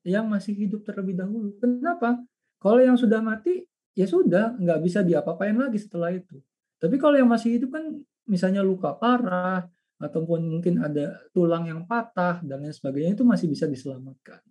[0.04, 1.56] yang masih hidup terlebih dahulu.
[1.58, 2.19] Kenapa?
[2.60, 3.63] Kalau yang sudah mati
[3.95, 6.38] ya sudah nggak bisa diapa-apain lagi setelah itu.
[6.78, 7.95] Tapi kalau yang masih hidup kan
[8.28, 9.63] misalnya luka parah
[10.04, 14.43] ataupun mungkin ada tulang yang patah dan lain sebagainya itu masih bisa diselamatkan.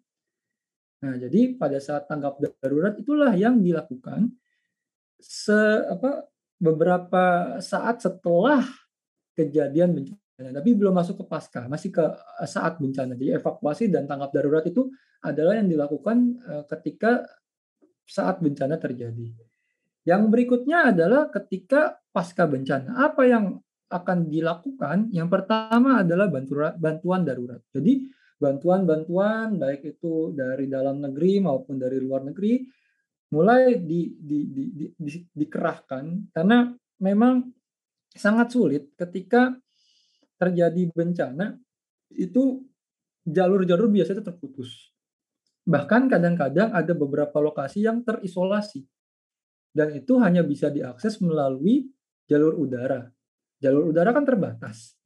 [1.03, 4.33] Nah, jadi pada saat tanggap darurat itulah yang dilakukan
[5.19, 5.55] se
[5.87, 6.32] apa
[6.63, 8.63] beberapa saat setelah
[9.35, 13.19] kejadian bencana, tapi belum masuk ke pasca, masih ke eh, saat bencana.
[13.19, 14.87] Jadi evakuasi dan tanggap darurat itu
[15.27, 17.27] adalah yang dilakukan eh, ketika
[18.07, 19.35] saat bencana terjadi.
[20.07, 23.11] Yang berikutnya adalah ketika pasca bencana.
[23.11, 23.59] Apa yang
[23.91, 25.11] akan dilakukan?
[25.15, 26.27] Yang pertama adalah
[26.75, 27.63] bantuan darurat.
[27.71, 28.11] Jadi
[28.43, 32.67] bantuan-bantuan baik itu dari dalam negeri maupun dari luar negeri
[33.33, 36.69] mulai di, di, di, di, di, dikerahkan karena
[37.01, 37.49] memang
[38.13, 39.57] sangat sulit ketika
[40.37, 41.57] terjadi bencana
[42.13, 42.61] itu
[43.25, 44.93] jalur-jalur biasanya terputus.
[45.63, 48.83] Bahkan kadang-kadang ada beberapa lokasi yang terisolasi.
[49.73, 51.89] Dan itu hanya bisa diakses melalui
[52.29, 53.09] jalur udara.
[53.63, 54.99] Jalur udara kan terbatas.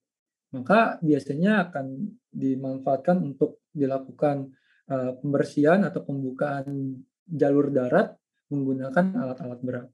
[0.57, 4.51] Maka biasanya akan dimanfaatkan untuk dilakukan
[4.91, 8.15] uh, pembersihan atau pembukaan jalur darat
[8.51, 9.89] menggunakan alat-alat berat.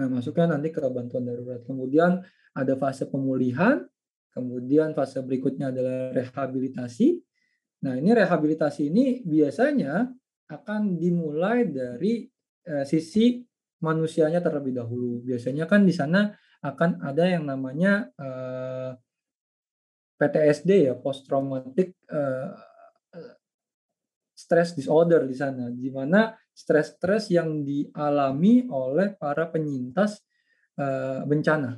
[0.00, 1.60] Nah, masuknya nanti ke bantuan darurat.
[1.66, 2.22] Kemudian
[2.54, 3.84] ada fase pemulihan,
[4.32, 7.20] kemudian fase berikutnya adalah rehabilitasi.
[7.84, 10.08] Nah, ini rehabilitasi ini biasanya
[10.50, 12.24] akan dimulai dari
[12.64, 13.42] eh, sisi
[13.82, 15.20] manusianya terlebih dahulu.
[15.26, 16.32] Biasanya kan di sana
[16.64, 18.90] akan ada yang namanya eh,
[20.20, 22.48] PTSD ya, post traumatic eh,
[24.40, 30.24] stress disorder di sana, di mana stres-stres yang dialami oleh para penyintas
[30.80, 31.76] uh, bencana.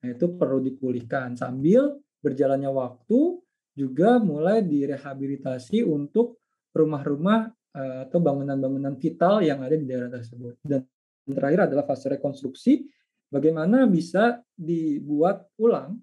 [0.00, 3.42] Nah, itu perlu dipulihkan sambil berjalannya waktu
[3.74, 6.38] juga mulai direhabilitasi untuk
[6.70, 10.62] rumah-rumah uh, atau bangunan-bangunan vital yang ada di daerah tersebut.
[10.62, 10.86] Dan
[11.26, 12.86] terakhir adalah fase rekonstruksi,
[13.30, 15.98] bagaimana bisa dibuat ulang.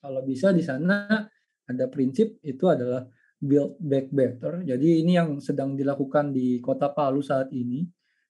[0.00, 1.28] Kalau bisa di sana
[1.68, 3.04] ada prinsip itu adalah
[3.40, 4.60] Build Back Better.
[4.62, 7.82] Jadi ini yang sedang dilakukan di Kota Palu saat ini.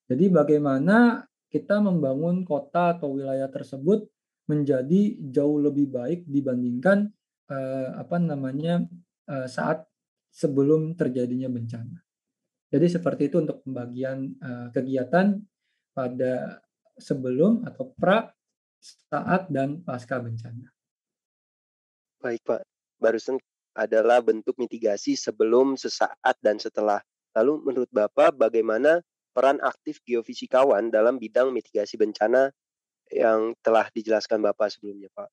[0.06, 4.06] Jadi bagaimana kita membangun kota atau wilayah tersebut
[4.46, 7.10] menjadi jauh lebih baik dibandingkan
[7.50, 8.86] uh, apa namanya
[9.30, 9.86] uh, saat
[10.30, 12.02] sebelum terjadinya bencana.
[12.70, 15.42] Jadi seperti itu untuk pembagian uh, kegiatan
[15.90, 16.62] pada
[16.94, 18.30] sebelum atau pra,
[18.78, 20.70] saat dan pasca bencana.
[22.22, 22.62] Baik Pak,
[23.02, 23.42] barusan
[23.74, 26.98] adalah bentuk mitigasi sebelum, sesaat, dan setelah.
[27.34, 28.98] Lalu menurut Bapak bagaimana
[29.30, 32.50] peran aktif geofisikawan dalam bidang mitigasi bencana
[33.10, 35.28] yang telah dijelaskan Bapak sebelumnya, Pak?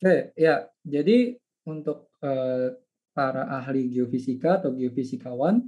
[0.00, 0.68] Oke, ya.
[0.84, 1.32] Jadi
[1.64, 2.76] untuk eh,
[3.16, 5.64] para ahli geofisika atau geofisikawan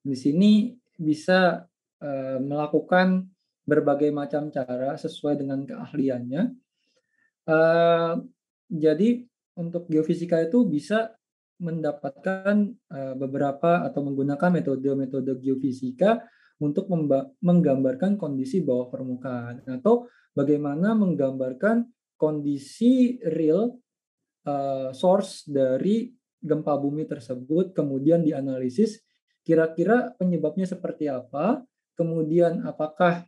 [0.00, 0.52] di sini
[0.96, 1.68] bisa
[2.00, 3.28] eh, melakukan
[3.64, 6.42] berbagai macam cara sesuai dengan keahliannya.
[7.44, 8.14] Eh,
[8.72, 9.08] jadi
[9.54, 11.14] untuk geofisika itu bisa
[11.62, 16.26] mendapatkan uh, beberapa atau menggunakan metode-metode geofisika
[16.58, 16.86] untuk
[17.42, 23.74] menggambarkan kondisi bawah permukaan atau bagaimana menggambarkan kondisi real
[24.46, 29.02] uh, source dari gempa bumi tersebut kemudian dianalisis
[29.42, 31.62] kira-kira penyebabnya seperti apa
[31.98, 33.26] kemudian apakah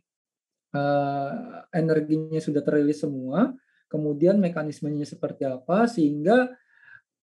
[0.71, 3.51] uh, energinya sudah terilis semua
[3.87, 6.51] kemudian mekanismenya seperti apa sehingga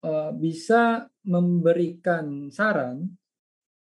[0.04, 3.08] uh, bisa memberikan saran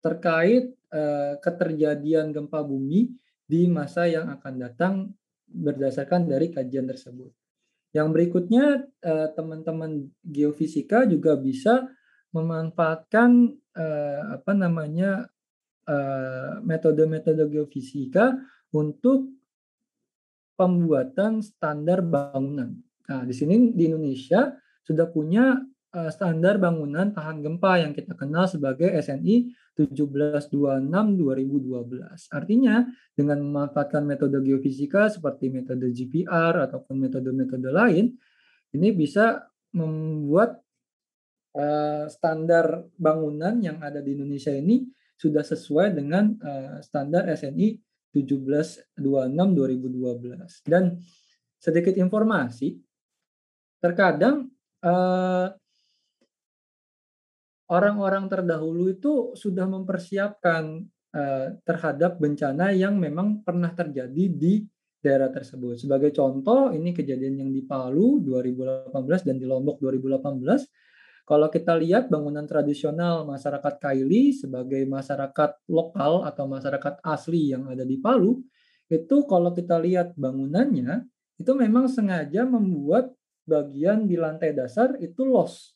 [0.02, 3.10] terkait uh, keterjadian gempa bumi
[3.46, 4.94] di masa yang akan datang
[5.46, 7.30] berdasarkan dari kajian tersebut.
[7.92, 8.88] Yang berikutnya
[9.36, 11.92] teman-teman geofisika juga bisa
[12.32, 13.52] memanfaatkan
[14.32, 15.28] apa namanya
[16.64, 18.32] metode-metode geofisika
[18.72, 19.41] untuk
[20.54, 22.76] pembuatan standar bangunan.
[23.08, 25.58] Nah, di sini di Indonesia sudah punya
[25.92, 32.32] uh, standar bangunan tahan gempa yang kita kenal sebagai SNI 1726-2012.
[32.32, 32.84] Artinya,
[33.16, 38.12] dengan memanfaatkan metode geofisika seperti metode GPR ataupun metode-metode lain,
[38.72, 40.60] ini bisa membuat
[41.56, 44.84] uh, standar bangunan yang ada di Indonesia ini
[45.16, 50.68] sudah sesuai dengan uh, standar SNI 1726-2012.
[50.68, 51.00] Dan
[51.56, 52.76] sedikit informasi,
[53.82, 54.46] terkadang
[54.84, 55.48] uh,
[57.72, 60.84] orang-orang terdahulu itu sudah mempersiapkan
[61.16, 64.68] uh, terhadap bencana yang memang pernah terjadi di
[65.02, 65.82] daerah tersebut.
[65.82, 70.91] Sebagai contoh, ini kejadian yang di Palu 2018 dan di Lombok 2018.
[71.32, 77.88] Kalau kita lihat bangunan tradisional masyarakat Kaili sebagai masyarakat lokal atau masyarakat asli yang ada
[77.88, 78.44] di Palu,
[78.92, 81.08] itu kalau kita lihat bangunannya,
[81.40, 83.16] itu memang sengaja membuat
[83.48, 85.72] bagian di lantai dasar itu loss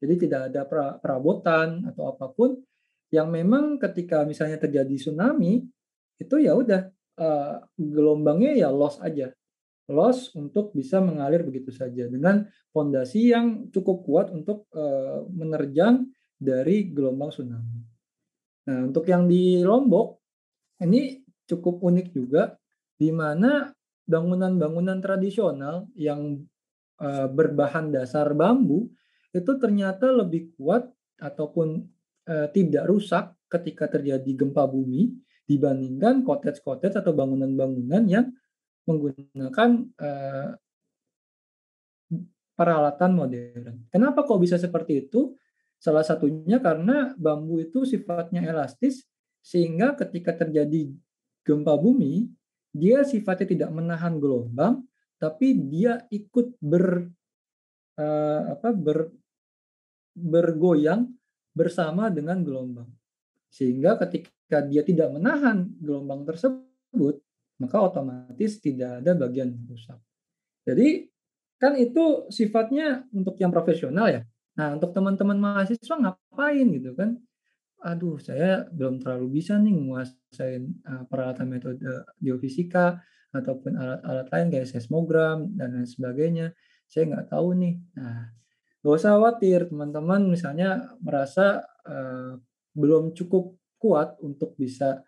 [0.00, 0.62] jadi tidak ada
[1.00, 2.60] perabotan atau apa pun
[3.08, 5.64] yang memang ketika misalnya terjadi tsunami
[6.20, 9.32] itu ya udah uh, gelombangnya ya loss aja.
[9.86, 12.42] Loss untuk bisa mengalir begitu saja dengan
[12.74, 17.80] fondasi yang cukup kuat untuk uh, menerjang dari gelombang tsunami.
[18.66, 20.18] Nah, untuk yang di Lombok
[20.82, 22.58] ini cukup unik juga
[22.98, 23.70] di mana
[24.06, 26.42] bangunan-bangunan tradisional yang
[26.98, 28.90] uh, berbahan dasar bambu
[29.36, 30.88] itu ternyata lebih kuat
[31.20, 31.84] ataupun
[32.24, 35.12] e, tidak rusak ketika terjadi gempa bumi
[35.46, 38.26] dibandingkan cottage-cottage atau bangunan-bangunan yang
[38.86, 40.10] menggunakan e,
[42.56, 43.76] peralatan modern.
[43.92, 45.36] Kenapa kok bisa seperti itu?
[45.76, 49.04] Salah satunya karena bambu itu sifatnya elastis
[49.44, 50.88] sehingga ketika terjadi
[51.44, 52.26] gempa bumi
[52.72, 54.88] dia sifatnya tidak menahan gelombang
[55.20, 57.12] tapi dia ikut ber
[58.00, 59.12] uh, apa ber
[60.16, 61.12] bergoyang
[61.52, 62.88] bersama dengan gelombang.
[63.52, 67.20] Sehingga ketika dia tidak menahan gelombang tersebut,
[67.60, 69.98] maka otomatis tidak ada bagian yang rusak.
[70.66, 71.08] Jadi
[71.56, 74.22] kan itu sifatnya untuk yang profesional ya.
[74.56, 77.16] Nah, untuk teman-teman mahasiswa ngapain gitu kan?
[77.84, 81.80] Aduh, saya belum terlalu bisa nih menguasai uh, peralatan metode
[82.20, 83.00] geofisika
[83.32, 86.56] ataupun alat-alat lain kayak seismogram dan lain sebagainya.
[86.88, 87.74] Saya nggak tahu nih.
[88.00, 88.36] Nah,
[88.86, 92.38] Gak usah khawatir teman-teman misalnya merasa uh,
[92.70, 95.02] belum cukup kuat untuk bisa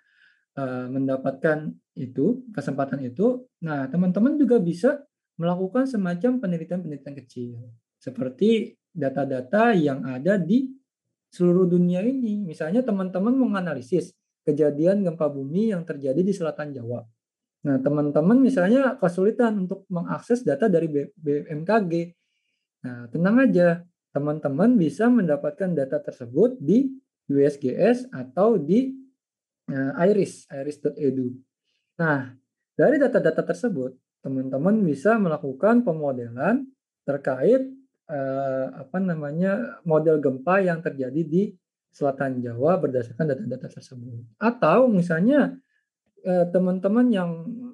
[0.91, 3.47] mendapatkan itu kesempatan itu.
[3.63, 4.99] Nah teman-teman juga bisa
[5.39, 7.63] melakukan semacam penelitian-penelitian kecil
[8.03, 10.67] seperti data-data yang ada di
[11.31, 12.43] seluruh dunia ini.
[12.43, 14.11] Misalnya teman-teman menganalisis
[14.43, 17.07] kejadian gempa bumi yang terjadi di selatan Jawa.
[17.59, 22.19] Nah, teman-teman misalnya kesulitan untuk mengakses data dari BMKG
[22.79, 23.83] Nah, tenang aja,
[24.15, 26.95] teman-teman bisa mendapatkan data tersebut di
[27.27, 28.95] USGS atau di
[30.09, 31.29] iris, iris.edu.
[32.01, 32.33] Nah,
[32.73, 33.93] dari data-data tersebut,
[34.25, 36.67] teman-teman bisa melakukan pemodelan
[37.05, 37.69] terkait
[38.09, 41.43] uh, apa namanya model gempa yang terjadi di
[41.93, 44.37] selatan Jawa berdasarkan data-data tersebut.
[44.39, 45.57] Atau misalnya
[46.23, 47.31] eh, teman-teman yang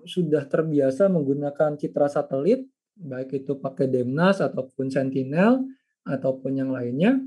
[0.07, 5.67] sudah terbiasa menggunakan citra satelit baik itu pakai Demnas ataupun Sentinel
[6.07, 7.19] ataupun yang lainnya,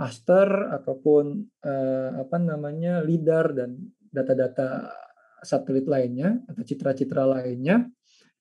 [0.00, 3.76] Aster ataupun eh, apa namanya lidar dan
[4.08, 4.88] data-data
[5.44, 7.84] satelit lainnya atau citra-citra lainnya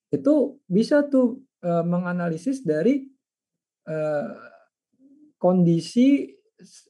[0.08, 3.04] itu bisa tuh eh, menganalisis dari
[3.92, 4.32] eh,
[5.36, 6.32] kondisi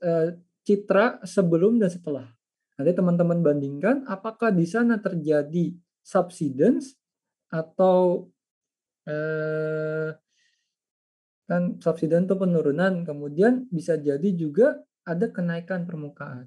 [0.05, 0.29] eh,
[0.61, 2.29] citra sebelum dan setelah.
[2.77, 5.73] Nanti teman-teman bandingkan apakah di sana terjadi
[6.05, 6.93] subsidence
[7.49, 8.29] atau
[9.09, 10.13] eh,
[11.49, 16.45] kan subsiden itu penurunan, kemudian bisa jadi juga ada kenaikan permukaan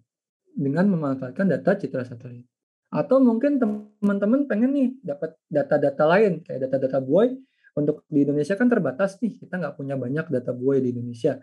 [0.54, 2.46] dengan memanfaatkan data citra satelit.
[2.92, 7.34] Atau mungkin teman-teman pengen nih dapat data-data lain kayak data-data buoy
[7.74, 11.40] untuk di Indonesia kan terbatas nih kita nggak punya banyak data buoy di Indonesia.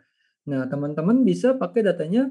[0.47, 2.29] Nah teman-teman bisa pakai datanya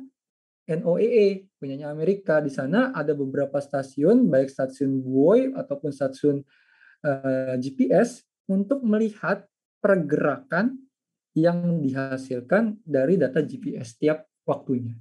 [0.71, 6.41] NOAA punyanya Amerika di sana ada beberapa stasiun baik stasiun buoy ataupun stasiun
[7.03, 9.45] uh, eh, GPS untuk melihat
[9.83, 10.88] pergerakan
[11.37, 14.97] yang dihasilkan dari data GPS tiap waktunya.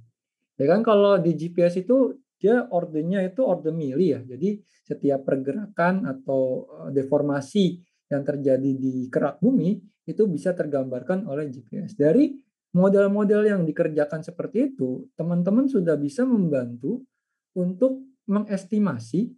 [0.58, 4.20] Ya kan kalau di GPS itu dia ordernya itu order mili ya.
[4.22, 9.76] Jadi setiap pergerakan atau eh, deformasi yang terjadi di kerak bumi
[10.08, 11.92] itu bisa tergambarkan oleh GPS.
[11.92, 12.32] Dari
[12.72, 17.04] model-model yang dikerjakan seperti itu, teman-teman sudah bisa membantu
[17.52, 19.28] untuk mengestimasi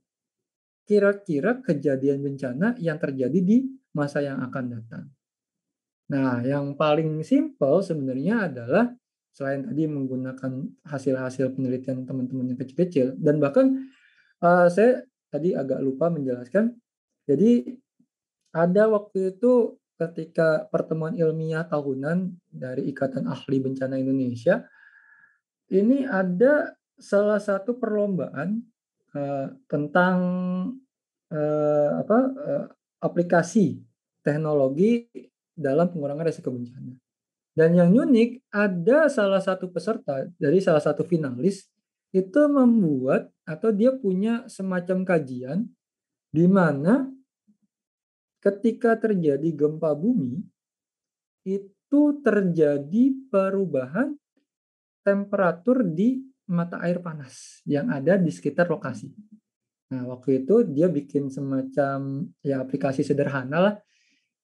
[0.86, 5.04] kira-kira kejadian bencana yang terjadi di masa yang akan datang.
[6.10, 8.90] Nah, yang paling simpel sebenarnya adalah
[9.30, 13.86] selain tadi menggunakan hasil-hasil penelitian teman-teman yang kecil-kecil dan bahkan
[14.42, 16.74] uh, saya tadi agak lupa menjelaskan.
[17.30, 17.78] Jadi
[18.50, 24.66] ada waktu itu ketika pertemuan ilmiah tahunan dari Ikatan Ahli Bencana Indonesia,
[25.70, 28.66] ini ada salah satu perlombaan
[29.14, 30.18] uh, tentang
[31.30, 32.66] uh, apa uh,
[32.98, 33.78] aplikasi
[34.26, 35.06] teknologi
[35.60, 36.96] dalam pengurangan resiko bencana.
[37.52, 41.68] Dan yang unik, ada salah satu peserta dari salah satu finalis
[42.10, 45.68] itu membuat atau dia punya semacam kajian
[46.32, 47.06] di mana
[48.40, 50.40] ketika terjadi gempa bumi
[51.44, 54.16] itu terjadi perubahan
[55.04, 59.10] temperatur di mata air panas yang ada di sekitar lokasi.
[59.90, 63.74] Nah, waktu itu dia bikin semacam ya aplikasi sederhana lah.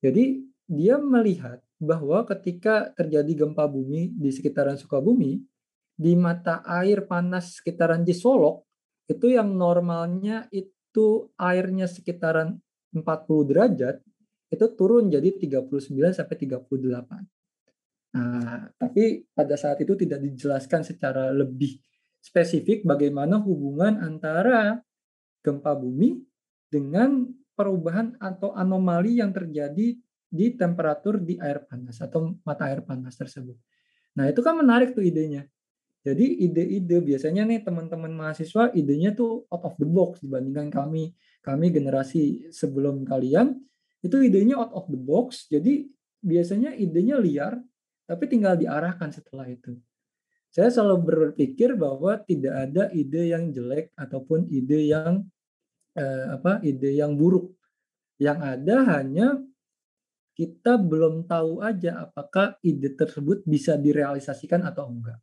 [0.03, 5.39] Jadi dia melihat bahwa ketika terjadi gempa bumi di sekitaran Sukabumi,
[5.97, 8.67] di mata air panas sekitaran Cisolok,
[9.07, 12.59] itu yang normalnya itu airnya sekitaran
[12.93, 13.97] 40 derajat,
[14.51, 18.17] itu turun jadi 39 sampai 38.
[18.17, 21.77] Nah, tapi pada saat itu tidak dijelaskan secara lebih
[22.25, 24.81] spesifik bagaimana hubungan antara
[25.45, 26.19] gempa bumi
[26.67, 29.95] dengan perubahan atau anomali yang terjadi
[30.27, 33.57] di temperatur di air panas atau mata air panas tersebut.
[34.16, 35.47] Nah, itu kan menarik tuh idenya.
[36.07, 41.11] Jadi ide-ide biasanya nih teman-teman mahasiswa idenya tuh out of the box dibandingkan kami
[41.43, 43.59] kami generasi sebelum kalian
[44.07, 45.51] itu idenya out of the box.
[45.51, 45.91] Jadi
[46.22, 47.59] biasanya idenya liar
[48.07, 49.74] tapi tinggal diarahkan setelah itu.
[50.55, 50.99] Saya selalu
[51.35, 55.27] berpikir bahwa tidak ada ide yang jelek ataupun ide yang
[55.99, 57.51] eh, apa ide yang buruk.
[58.16, 59.43] Yang ada hanya
[60.37, 65.16] kita belum tahu aja apakah ide tersebut bisa direalisasikan atau enggak.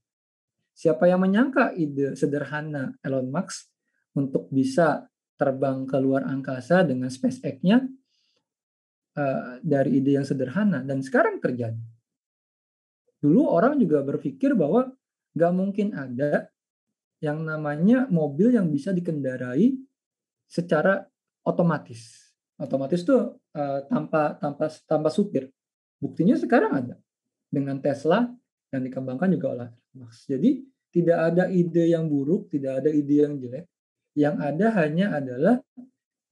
[0.74, 3.70] Siapa yang menyangka ide sederhana Elon Musk
[4.18, 5.06] untuk bisa
[5.38, 7.86] terbang ke luar angkasa dengan SpaceX-nya
[9.14, 11.86] uh, dari ide yang sederhana dan sekarang terjadi.
[13.22, 14.90] Dulu orang juga berpikir bahwa
[15.38, 16.50] nggak mungkin ada
[17.22, 19.78] yang namanya mobil yang bisa dikendarai
[20.50, 21.06] secara
[21.46, 22.23] otomatis
[22.60, 25.50] otomatis tuh uh, tanpa tanpa tanpa supir.
[25.98, 26.96] Buktinya sekarang ada
[27.48, 28.28] dengan Tesla
[28.74, 30.26] yang dikembangkan juga oleh Max.
[30.26, 33.66] Jadi tidak ada ide yang buruk, tidak ada ide yang jelek.
[34.14, 35.56] Yang ada hanya adalah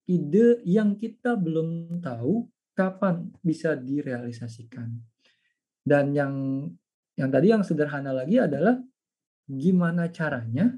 [0.06, 2.46] ide yang kita belum tahu
[2.78, 4.94] kapan bisa direalisasikan.
[5.82, 6.34] Dan yang
[7.18, 8.78] yang tadi yang sederhana lagi adalah
[9.50, 10.78] gimana caranya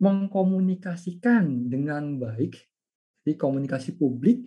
[0.00, 2.69] mengkomunikasikan dengan baik
[3.30, 4.42] di komunikasi publik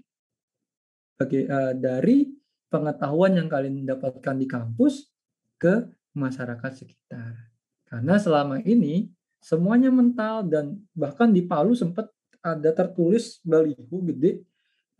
[1.15, 2.27] bagi, uh, dari
[2.67, 5.07] pengetahuan yang kalian dapatkan di kampus
[5.55, 7.53] ke masyarakat sekitar.
[7.87, 9.07] Karena selama ini
[9.39, 12.09] semuanya mental dan bahkan di Palu sempat
[12.43, 14.43] ada tertulis baliho gede,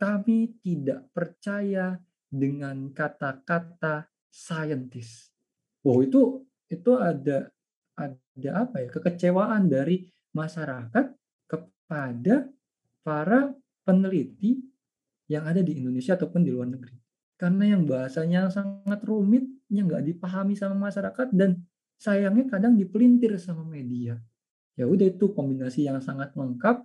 [0.00, 5.28] kami tidak percaya dengan kata-kata saintis.
[5.84, 7.52] Oh itu itu ada
[7.94, 10.02] ada apa ya kekecewaan dari
[10.34, 11.14] masyarakat
[11.46, 12.48] kepada
[13.04, 13.54] para
[13.84, 14.58] peneliti
[15.28, 16.96] yang ada di Indonesia ataupun di luar negeri.
[17.38, 21.60] Karena yang bahasanya sangat rumit, yang nggak dipahami sama masyarakat dan
[22.00, 24.16] sayangnya kadang dipelintir sama media.
[24.74, 26.82] Ya udah itu kombinasi yang sangat lengkap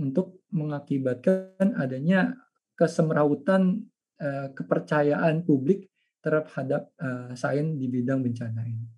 [0.00, 2.36] untuk mengakibatkan adanya
[2.76, 3.84] kesemrautan
[4.16, 5.88] eh, kepercayaan publik
[6.24, 8.88] terhadap eh, sains di bidang bencana ini.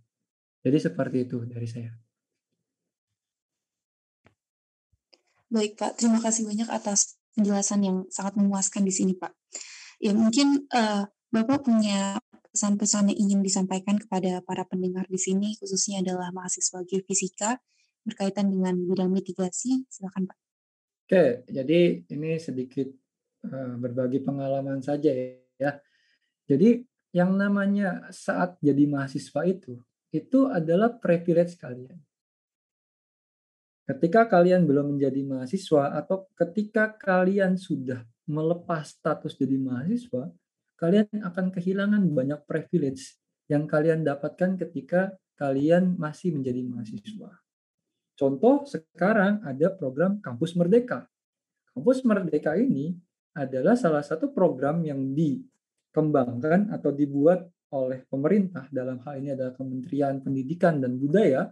[0.64, 2.04] Jadi seperti itu dari saya.
[5.55, 9.31] Baik Pak, terima kasih banyak atas penjelasan yang sangat memuaskan di sini Pak.
[10.03, 12.19] Ya mungkin uh, Bapak punya
[12.51, 17.63] pesan-pesan yang ingin disampaikan kepada para pendengar di sini, khususnya adalah mahasiswa geofisika
[18.03, 19.87] berkaitan dengan bidang mitigasi.
[19.87, 20.39] Silakan Pak.
[21.07, 22.91] Oke, jadi ini sedikit
[23.47, 25.15] uh, berbagi pengalaman saja
[25.55, 25.79] ya.
[26.51, 26.83] Jadi
[27.15, 29.79] yang namanya saat jadi mahasiswa itu,
[30.11, 31.95] itu adalah privilege kalian.
[33.85, 40.32] Ketika kalian belum menjadi mahasiswa atau ketika kalian sudah melepas status jadi mahasiswa,
[40.80, 43.20] kalian akan kehilangan banyak privilege
[43.53, 47.45] yang kalian dapatkan ketika kalian masih menjadi mahasiswa.
[48.16, 51.05] Contoh sekarang ada program Kampus Merdeka.
[51.76, 52.97] Kampus Merdeka ini
[53.35, 60.22] adalah salah satu program yang dikembangkan atau dibuat oleh pemerintah dalam hal ini adalah Kementerian
[60.22, 61.51] Pendidikan dan Budaya,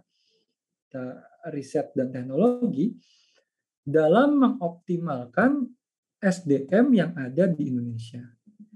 [1.51, 2.93] Riset dan Teknologi
[3.83, 5.67] dalam mengoptimalkan
[6.23, 8.23] SDM yang ada di Indonesia.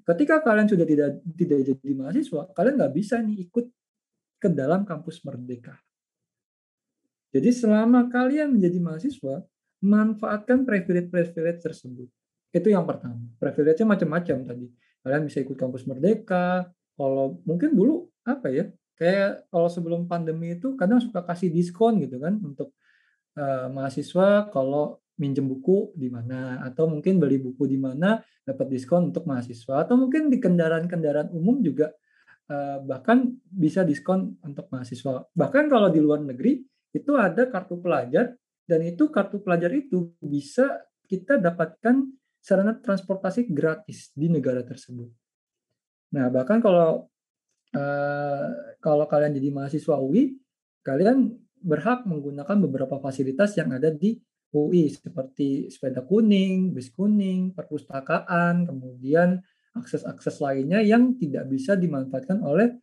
[0.04, 3.66] Ketika kalian sudah tidak tidak jadi mahasiswa, kalian nggak bisa nih ikut
[4.40, 5.76] ke dalam kampus Merdeka.
[7.32, 9.44] Jadi selama kalian menjadi mahasiswa,
[9.84, 12.08] manfaatkan privilege-privilege tersebut.
[12.56, 13.20] Itu yang pertama.
[13.38, 14.68] Privilege-nya macam-macam tadi.
[15.04, 16.72] Kalian bisa ikut kampus Merdeka.
[16.98, 18.66] Kalau mungkin dulu apa ya?
[18.98, 22.74] Kayak kalau sebelum pandemi itu kadang suka kasih diskon gitu kan untuk
[23.38, 29.14] uh, mahasiswa kalau minjem buku di mana atau mungkin beli buku di mana dapat diskon
[29.14, 31.94] untuk mahasiswa atau mungkin di kendaraan-kendaraan umum juga
[32.50, 35.30] uh, bahkan bisa diskon untuk mahasiswa.
[35.30, 36.62] Bahkan kalau di luar negeri
[36.94, 38.34] itu ada kartu pelajar
[38.66, 42.04] dan itu kartu pelajar itu bisa kita dapatkan
[42.42, 45.12] sarana transportasi gratis di negara tersebut.
[46.16, 47.12] Nah, bahkan kalau
[47.76, 48.48] uh,
[48.88, 50.40] kalau kalian jadi mahasiswa UI,
[50.80, 54.16] kalian berhak menggunakan beberapa fasilitas yang ada di
[54.56, 59.44] UI seperti sepeda kuning, bis kuning, perpustakaan, kemudian
[59.76, 62.80] akses-akses lainnya yang tidak bisa dimanfaatkan oleh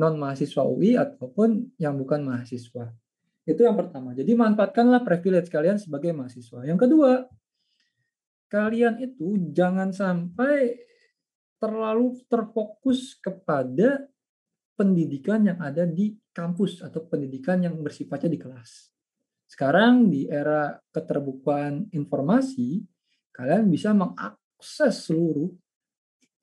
[0.00, 2.96] non mahasiswa UI ataupun yang bukan mahasiswa.
[3.44, 4.16] Itu yang pertama.
[4.16, 6.64] Jadi manfaatkanlah privilege kalian sebagai mahasiswa.
[6.64, 7.28] Yang kedua,
[8.48, 10.80] kalian itu jangan sampai
[11.60, 14.08] terlalu terfokus kepada
[14.76, 18.92] pendidikan yang ada di kampus atau pendidikan yang bersifatnya di kelas.
[19.48, 22.84] Sekarang di era keterbukaan informasi,
[23.32, 25.48] kalian bisa mengakses seluruh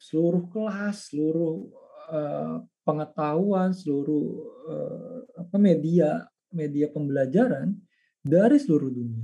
[0.04, 1.64] seluruh kelas, seluruh
[2.12, 4.28] uh, pengetahuan, seluruh
[4.68, 7.72] uh, apa media media pembelajaran
[8.20, 9.24] dari seluruh dunia.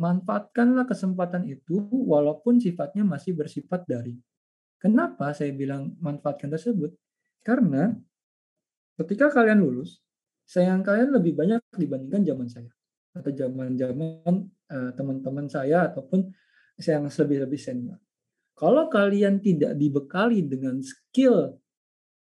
[0.00, 4.18] Manfaatkanlah kesempatan itu walaupun sifatnya masih bersifat daring.
[4.80, 6.96] Kenapa saya bilang manfaatkan tersebut?
[7.44, 7.92] Karena
[9.04, 10.00] ketika kalian lulus,
[10.46, 12.72] sayang kalian lebih banyak dibandingkan zaman saya
[13.12, 14.34] atau zaman-zaman
[14.72, 16.32] uh, teman-teman saya ataupun
[16.80, 18.00] yang lebih-lebih senior.
[18.56, 21.56] Kalau kalian tidak dibekali dengan skill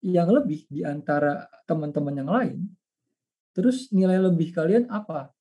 [0.02, 2.60] yang lebih di antara teman-teman yang lain,
[3.60, 5.34] Terus nilai lebih kalian apa?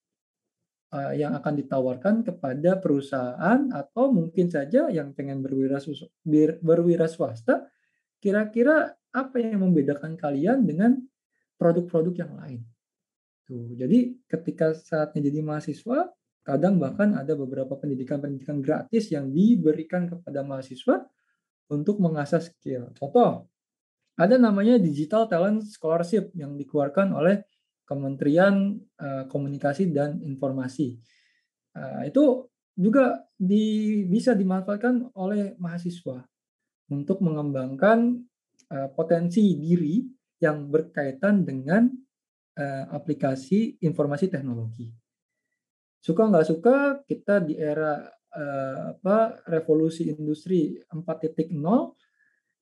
[0.89, 5.77] Uh, yang akan ditawarkan kepada perusahaan atau mungkin saja yang pengen berwira,
[6.65, 7.69] berwira swasta,
[8.17, 10.97] kira-kira apa yang membedakan kalian dengan
[11.59, 12.61] produk-produk yang lain?
[13.43, 16.09] Tuh, jadi ketika saatnya jadi mahasiswa,
[16.47, 21.05] kadang bahkan ada beberapa pendidikan-pendidikan gratis yang diberikan kepada mahasiswa
[21.69, 22.89] untuk mengasah skill.
[22.97, 23.45] Contoh,
[24.19, 27.45] ada namanya Digital Talent Scholarship yang dikeluarkan oleh
[27.87, 30.99] Kementerian uh, Komunikasi dan Informasi.
[31.73, 36.21] Uh, itu juga di, bisa dimanfaatkan oleh mahasiswa
[36.89, 38.19] untuk mengembangkan
[38.69, 41.91] uh, potensi diri yang berkaitan dengan
[42.55, 44.91] uh, aplikasi informasi teknologi.
[45.99, 51.51] Suka nggak suka, kita di era uh, apa revolusi industri 4.0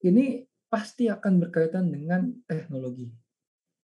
[0.10, 3.08] ini pasti akan berkaitan dengan teknologi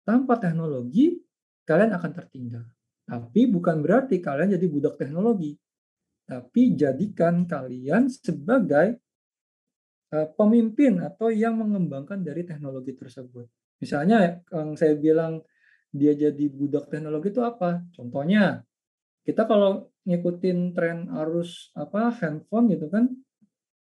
[0.06, 1.18] tanpa teknologi,
[1.66, 2.66] kalian akan tertinggal.
[3.06, 5.58] Tapi bukan berarti kalian jadi budak teknologi.
[6.26, 9.00] Tapi jadikan kalian sebagai
[10.16, 13.48] uh, pemimpin atau yang mengembangkan dari teknologi tersebut.
[13.82, 15.42] Misalnya yang saya bilang
[15.92, 17.84] dia jadi budak teknologi itu apa?
[17.92, 18.64] Contohnya,
[19.26, 23.10] kita kalau ngikutin tren arus apa handphone gitu kan,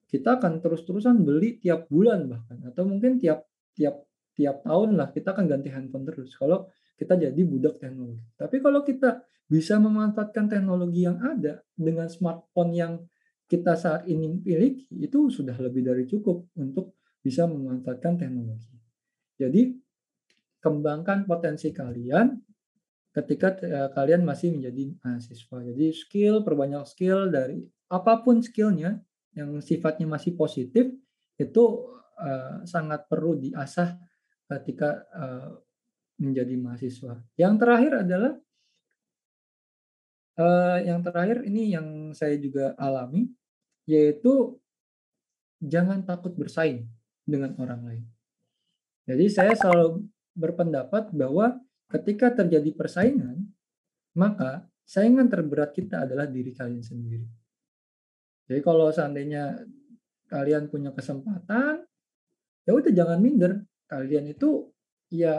[0.07, 5.35] kita akan terus-terusan beli tiap bulan bahkan atau mungkin tiap tiap tiap tahun lah kita
[5.35, 8.25] akan ganti handphone terus kalau kita jadi budak teknologi.
[8.39, 12.93] Tapi kalau kita bisa memanfaatkan teknologi yang ada dengan smartphone yang
[13.47, 18.75] kita saat ini miliki itu sudah lebih dari cukup untuk bisa memanfaatkan teknologi.
[19.39, 19.86] Jadi
[20.67, 22.35] kembangkan potensi kalian
[23.15, 25.59] ketika uh, kalian masih menjadi mahasiswa.
[25.63, 28.99] Jadi skill, perbanyak skill dari apa pun skillnya
[29.39, 30.91] yang sifatnya masih positif
[31.39, 31.65] itu
[32.19, 33.95] uh, sangat perlu diasah
[34.51, 35.55] ketika uh,
[36.19, 37.23] menjadi mahasiswa.
[37.39, 38.35] Yang terakhir adalah
[40.85, 43.25] yang terakhir ini yang saya juga alami
[43.89, 44.61] yaitu
[45.65, 46.85] jangan takut bersaing
[47.25, 48.05] dengan orang lain.
[49.09, 50.05] Jadi saya selalu
[50.37, 51.57] berpendapat bahwa
[51.89, 53.49] ketika terjadi persaingan,
[54.15, 57.27] maka saingan terberat kita adalah diri kalian sendiri.
[58.47, 59.59] Jadi kalau seandainya
[60.31, 61.83] kalian punya kesempatan
[62.63, 63.67] ya udah jangan minder.
[63.87, 64.71] Kalian itu
[65.11, 65.39] ya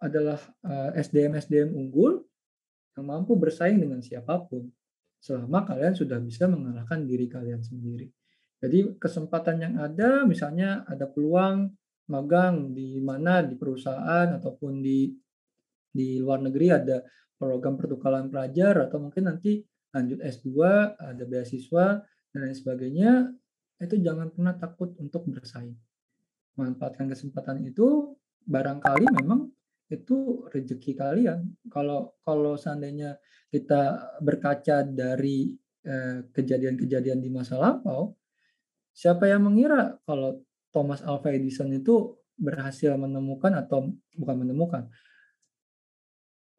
[0.00, 2.20] adalah eh, SDM SDM unggul
[2.94, 4.68] yang mampu bersaing dengan siapa pun
[5.24, 8.12] selama kalian sudah bisa mengalahkan diri kalian sendiri.
[8.60, 11.72] Jadi kesempatan yang ada, misalnya ada peluang
[12.10, 15.08] magang di mana di perusahaan ataupun di
[15.94, 17.00] di luar negeri ada
[17.38, 19.62] program pertukaran pelajar atau mungkin nanti
[19.94, 20.48] lanjut S2
[20.98, 22.02] ada beasiswa
[22.34, 23.12] dan lain sebagainya
[23.78, 25.76] itu jangan pernah takut untuk bersaing.
[26.58, 28.14] Manfaatkan kesempatan itu
[28.46, 29.50] barangkali memang
[29.90, 31.46] itu rezeki kalian.
[31.70, 33.18] Kalau kalau seandainya
[33.50, 35.54] kita berkaca dari
[35.86, 38.14] eh, kejadian-kejadian di masa lampau
[38.94, 40.38] siapa yang mengira kalau
[40.74, 44.90] Thomas Alva Edison itu berhasil menemukan atau bukan menemukan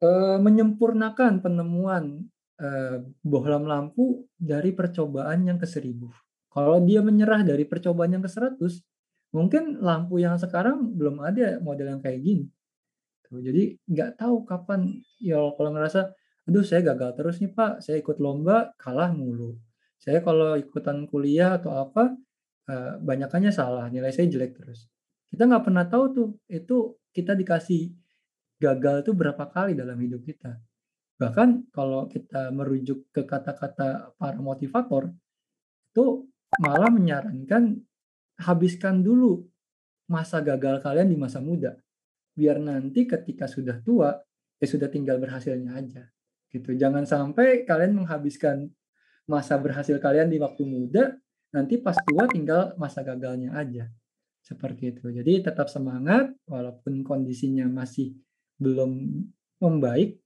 [0.00, 0.08] e,
[0.40, 2.24] menyempurnakan penemuan
[2.56, 2.68] e,
[3.20, 6.08] bohlam lampu dari percobaan yang ke seribu.
[6.48, 8.80] Kalau dia menyerah dari percobaan yang ke seratus,
[9.36, 12.48] mungkin lampu yang sekarang belum ada model yang kayak gini.
[13.28, 16.14] Jadi nggak tahu kapan ya kalau ngerasa,
[16.48, 19.60] aduh saya gagal terus nih pak, saya ikut lomba kalah mulu.
[20.00, 22.16] Saya kalau ikutan kuliah atau apa
[22.70, 24.86] uh, banyakannya salah, nilai saya jelek terus.
[25.26, 27.90] Kita nggak pernah tahu tuh, itu kita dikasih
[28.60, 30.56] gagal itu berapa kali dalam hidup kita.
[31.16, 35.08] Bahkan kalau kita merujuk ke kata-kata para motivator,
[35.90, 36.28] itu
[36.60, 37.80] malah menyarankan
[38.36, 39.48] habiskan dulu
[40.12, 41.74] masa gagal kalian di masa muda.
[42.36, 44.12] Biar nanti ketika sudah tua,
[44.60, 46.04] ya sudah tinggal berhasilnya aja.
[46.52, 46.76] Gitu.
[46.76, 48.68] Jangan sampai kalian menghabiskan
[49.26, 51.16] masa berhasil kalian di waktu muda,
[51.54, 53.86] nanti pas tua tinggal masa gagalnya aja.
[54.42, 55.10] Seperti itu.
[55.10, 58.14] Jadi tetap semangat walaupun kondisinya masih
[58.62, 59.22] belum
[59.58, 60.22] membaik,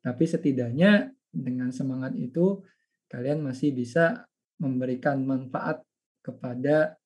[0.00, 2.64] tapi setidaknya dengan semangat itu
[3.12, 4.24] kalian masih bisa
[4.56, 5.84] memberikan manfaat
[6.24, 6.96] kepada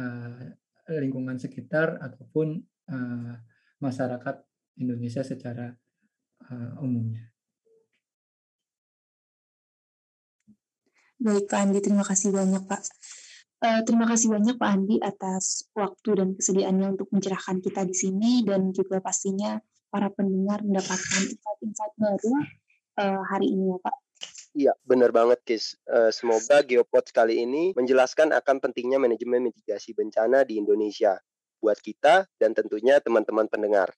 [0.00, 0.48] uh,
[0.96, 2.56] lingkungan sekitar ataupun
[2.88, 3.34] uh,
[3.80, 4.36] masyarakat
[4.80, 5.72] Indonesia secara
[6.48, 7.28] uh, umumnya.
[11.18, 12.82] Baik Pak Andi, terima kasih banyak Pak.
[13.58, 18.46] Uh, terima kasih banyak Pak Andi atas waktu dan kesediaannya untuk mencerahkan kita di sini
[18.46, 19.58] dan juga pastinya
[19.90, 22.34] para pendengar mendapatkan insight-insight baru
[23.02, 23.96] uh, hari ini ya Pak.
[24.54, 25.74] Iya, benar banget, Kis.
[25.90, 31.18] Uh, semoga Geopod kali ini menjelaskan akan pentingnya manajemen mitigasi bencana di Indonesia
[31.58, 33.90] buat kita dan tentunya teman-teman pendengar.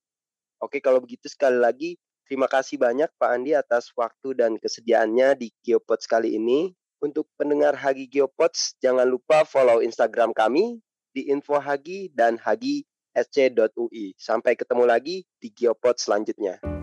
[0.57, 1.91] Oke, kalau begitu sekali lagi
[2.25, 6.73] terima kasih banyak Pak Andi atas waktu dan kesediaannya di Geopod kali ini.
[7.01, 10.85] Untuk pendengar Hagi Geopods, jangan lupa follow Instagram kami
[11.17, 12.85] di info Hagi dan Hagi
[13.17, 14.13] sc.ui.
[14.21, 16.80] Sampai ketemu lagi di Geopod selanjutnya.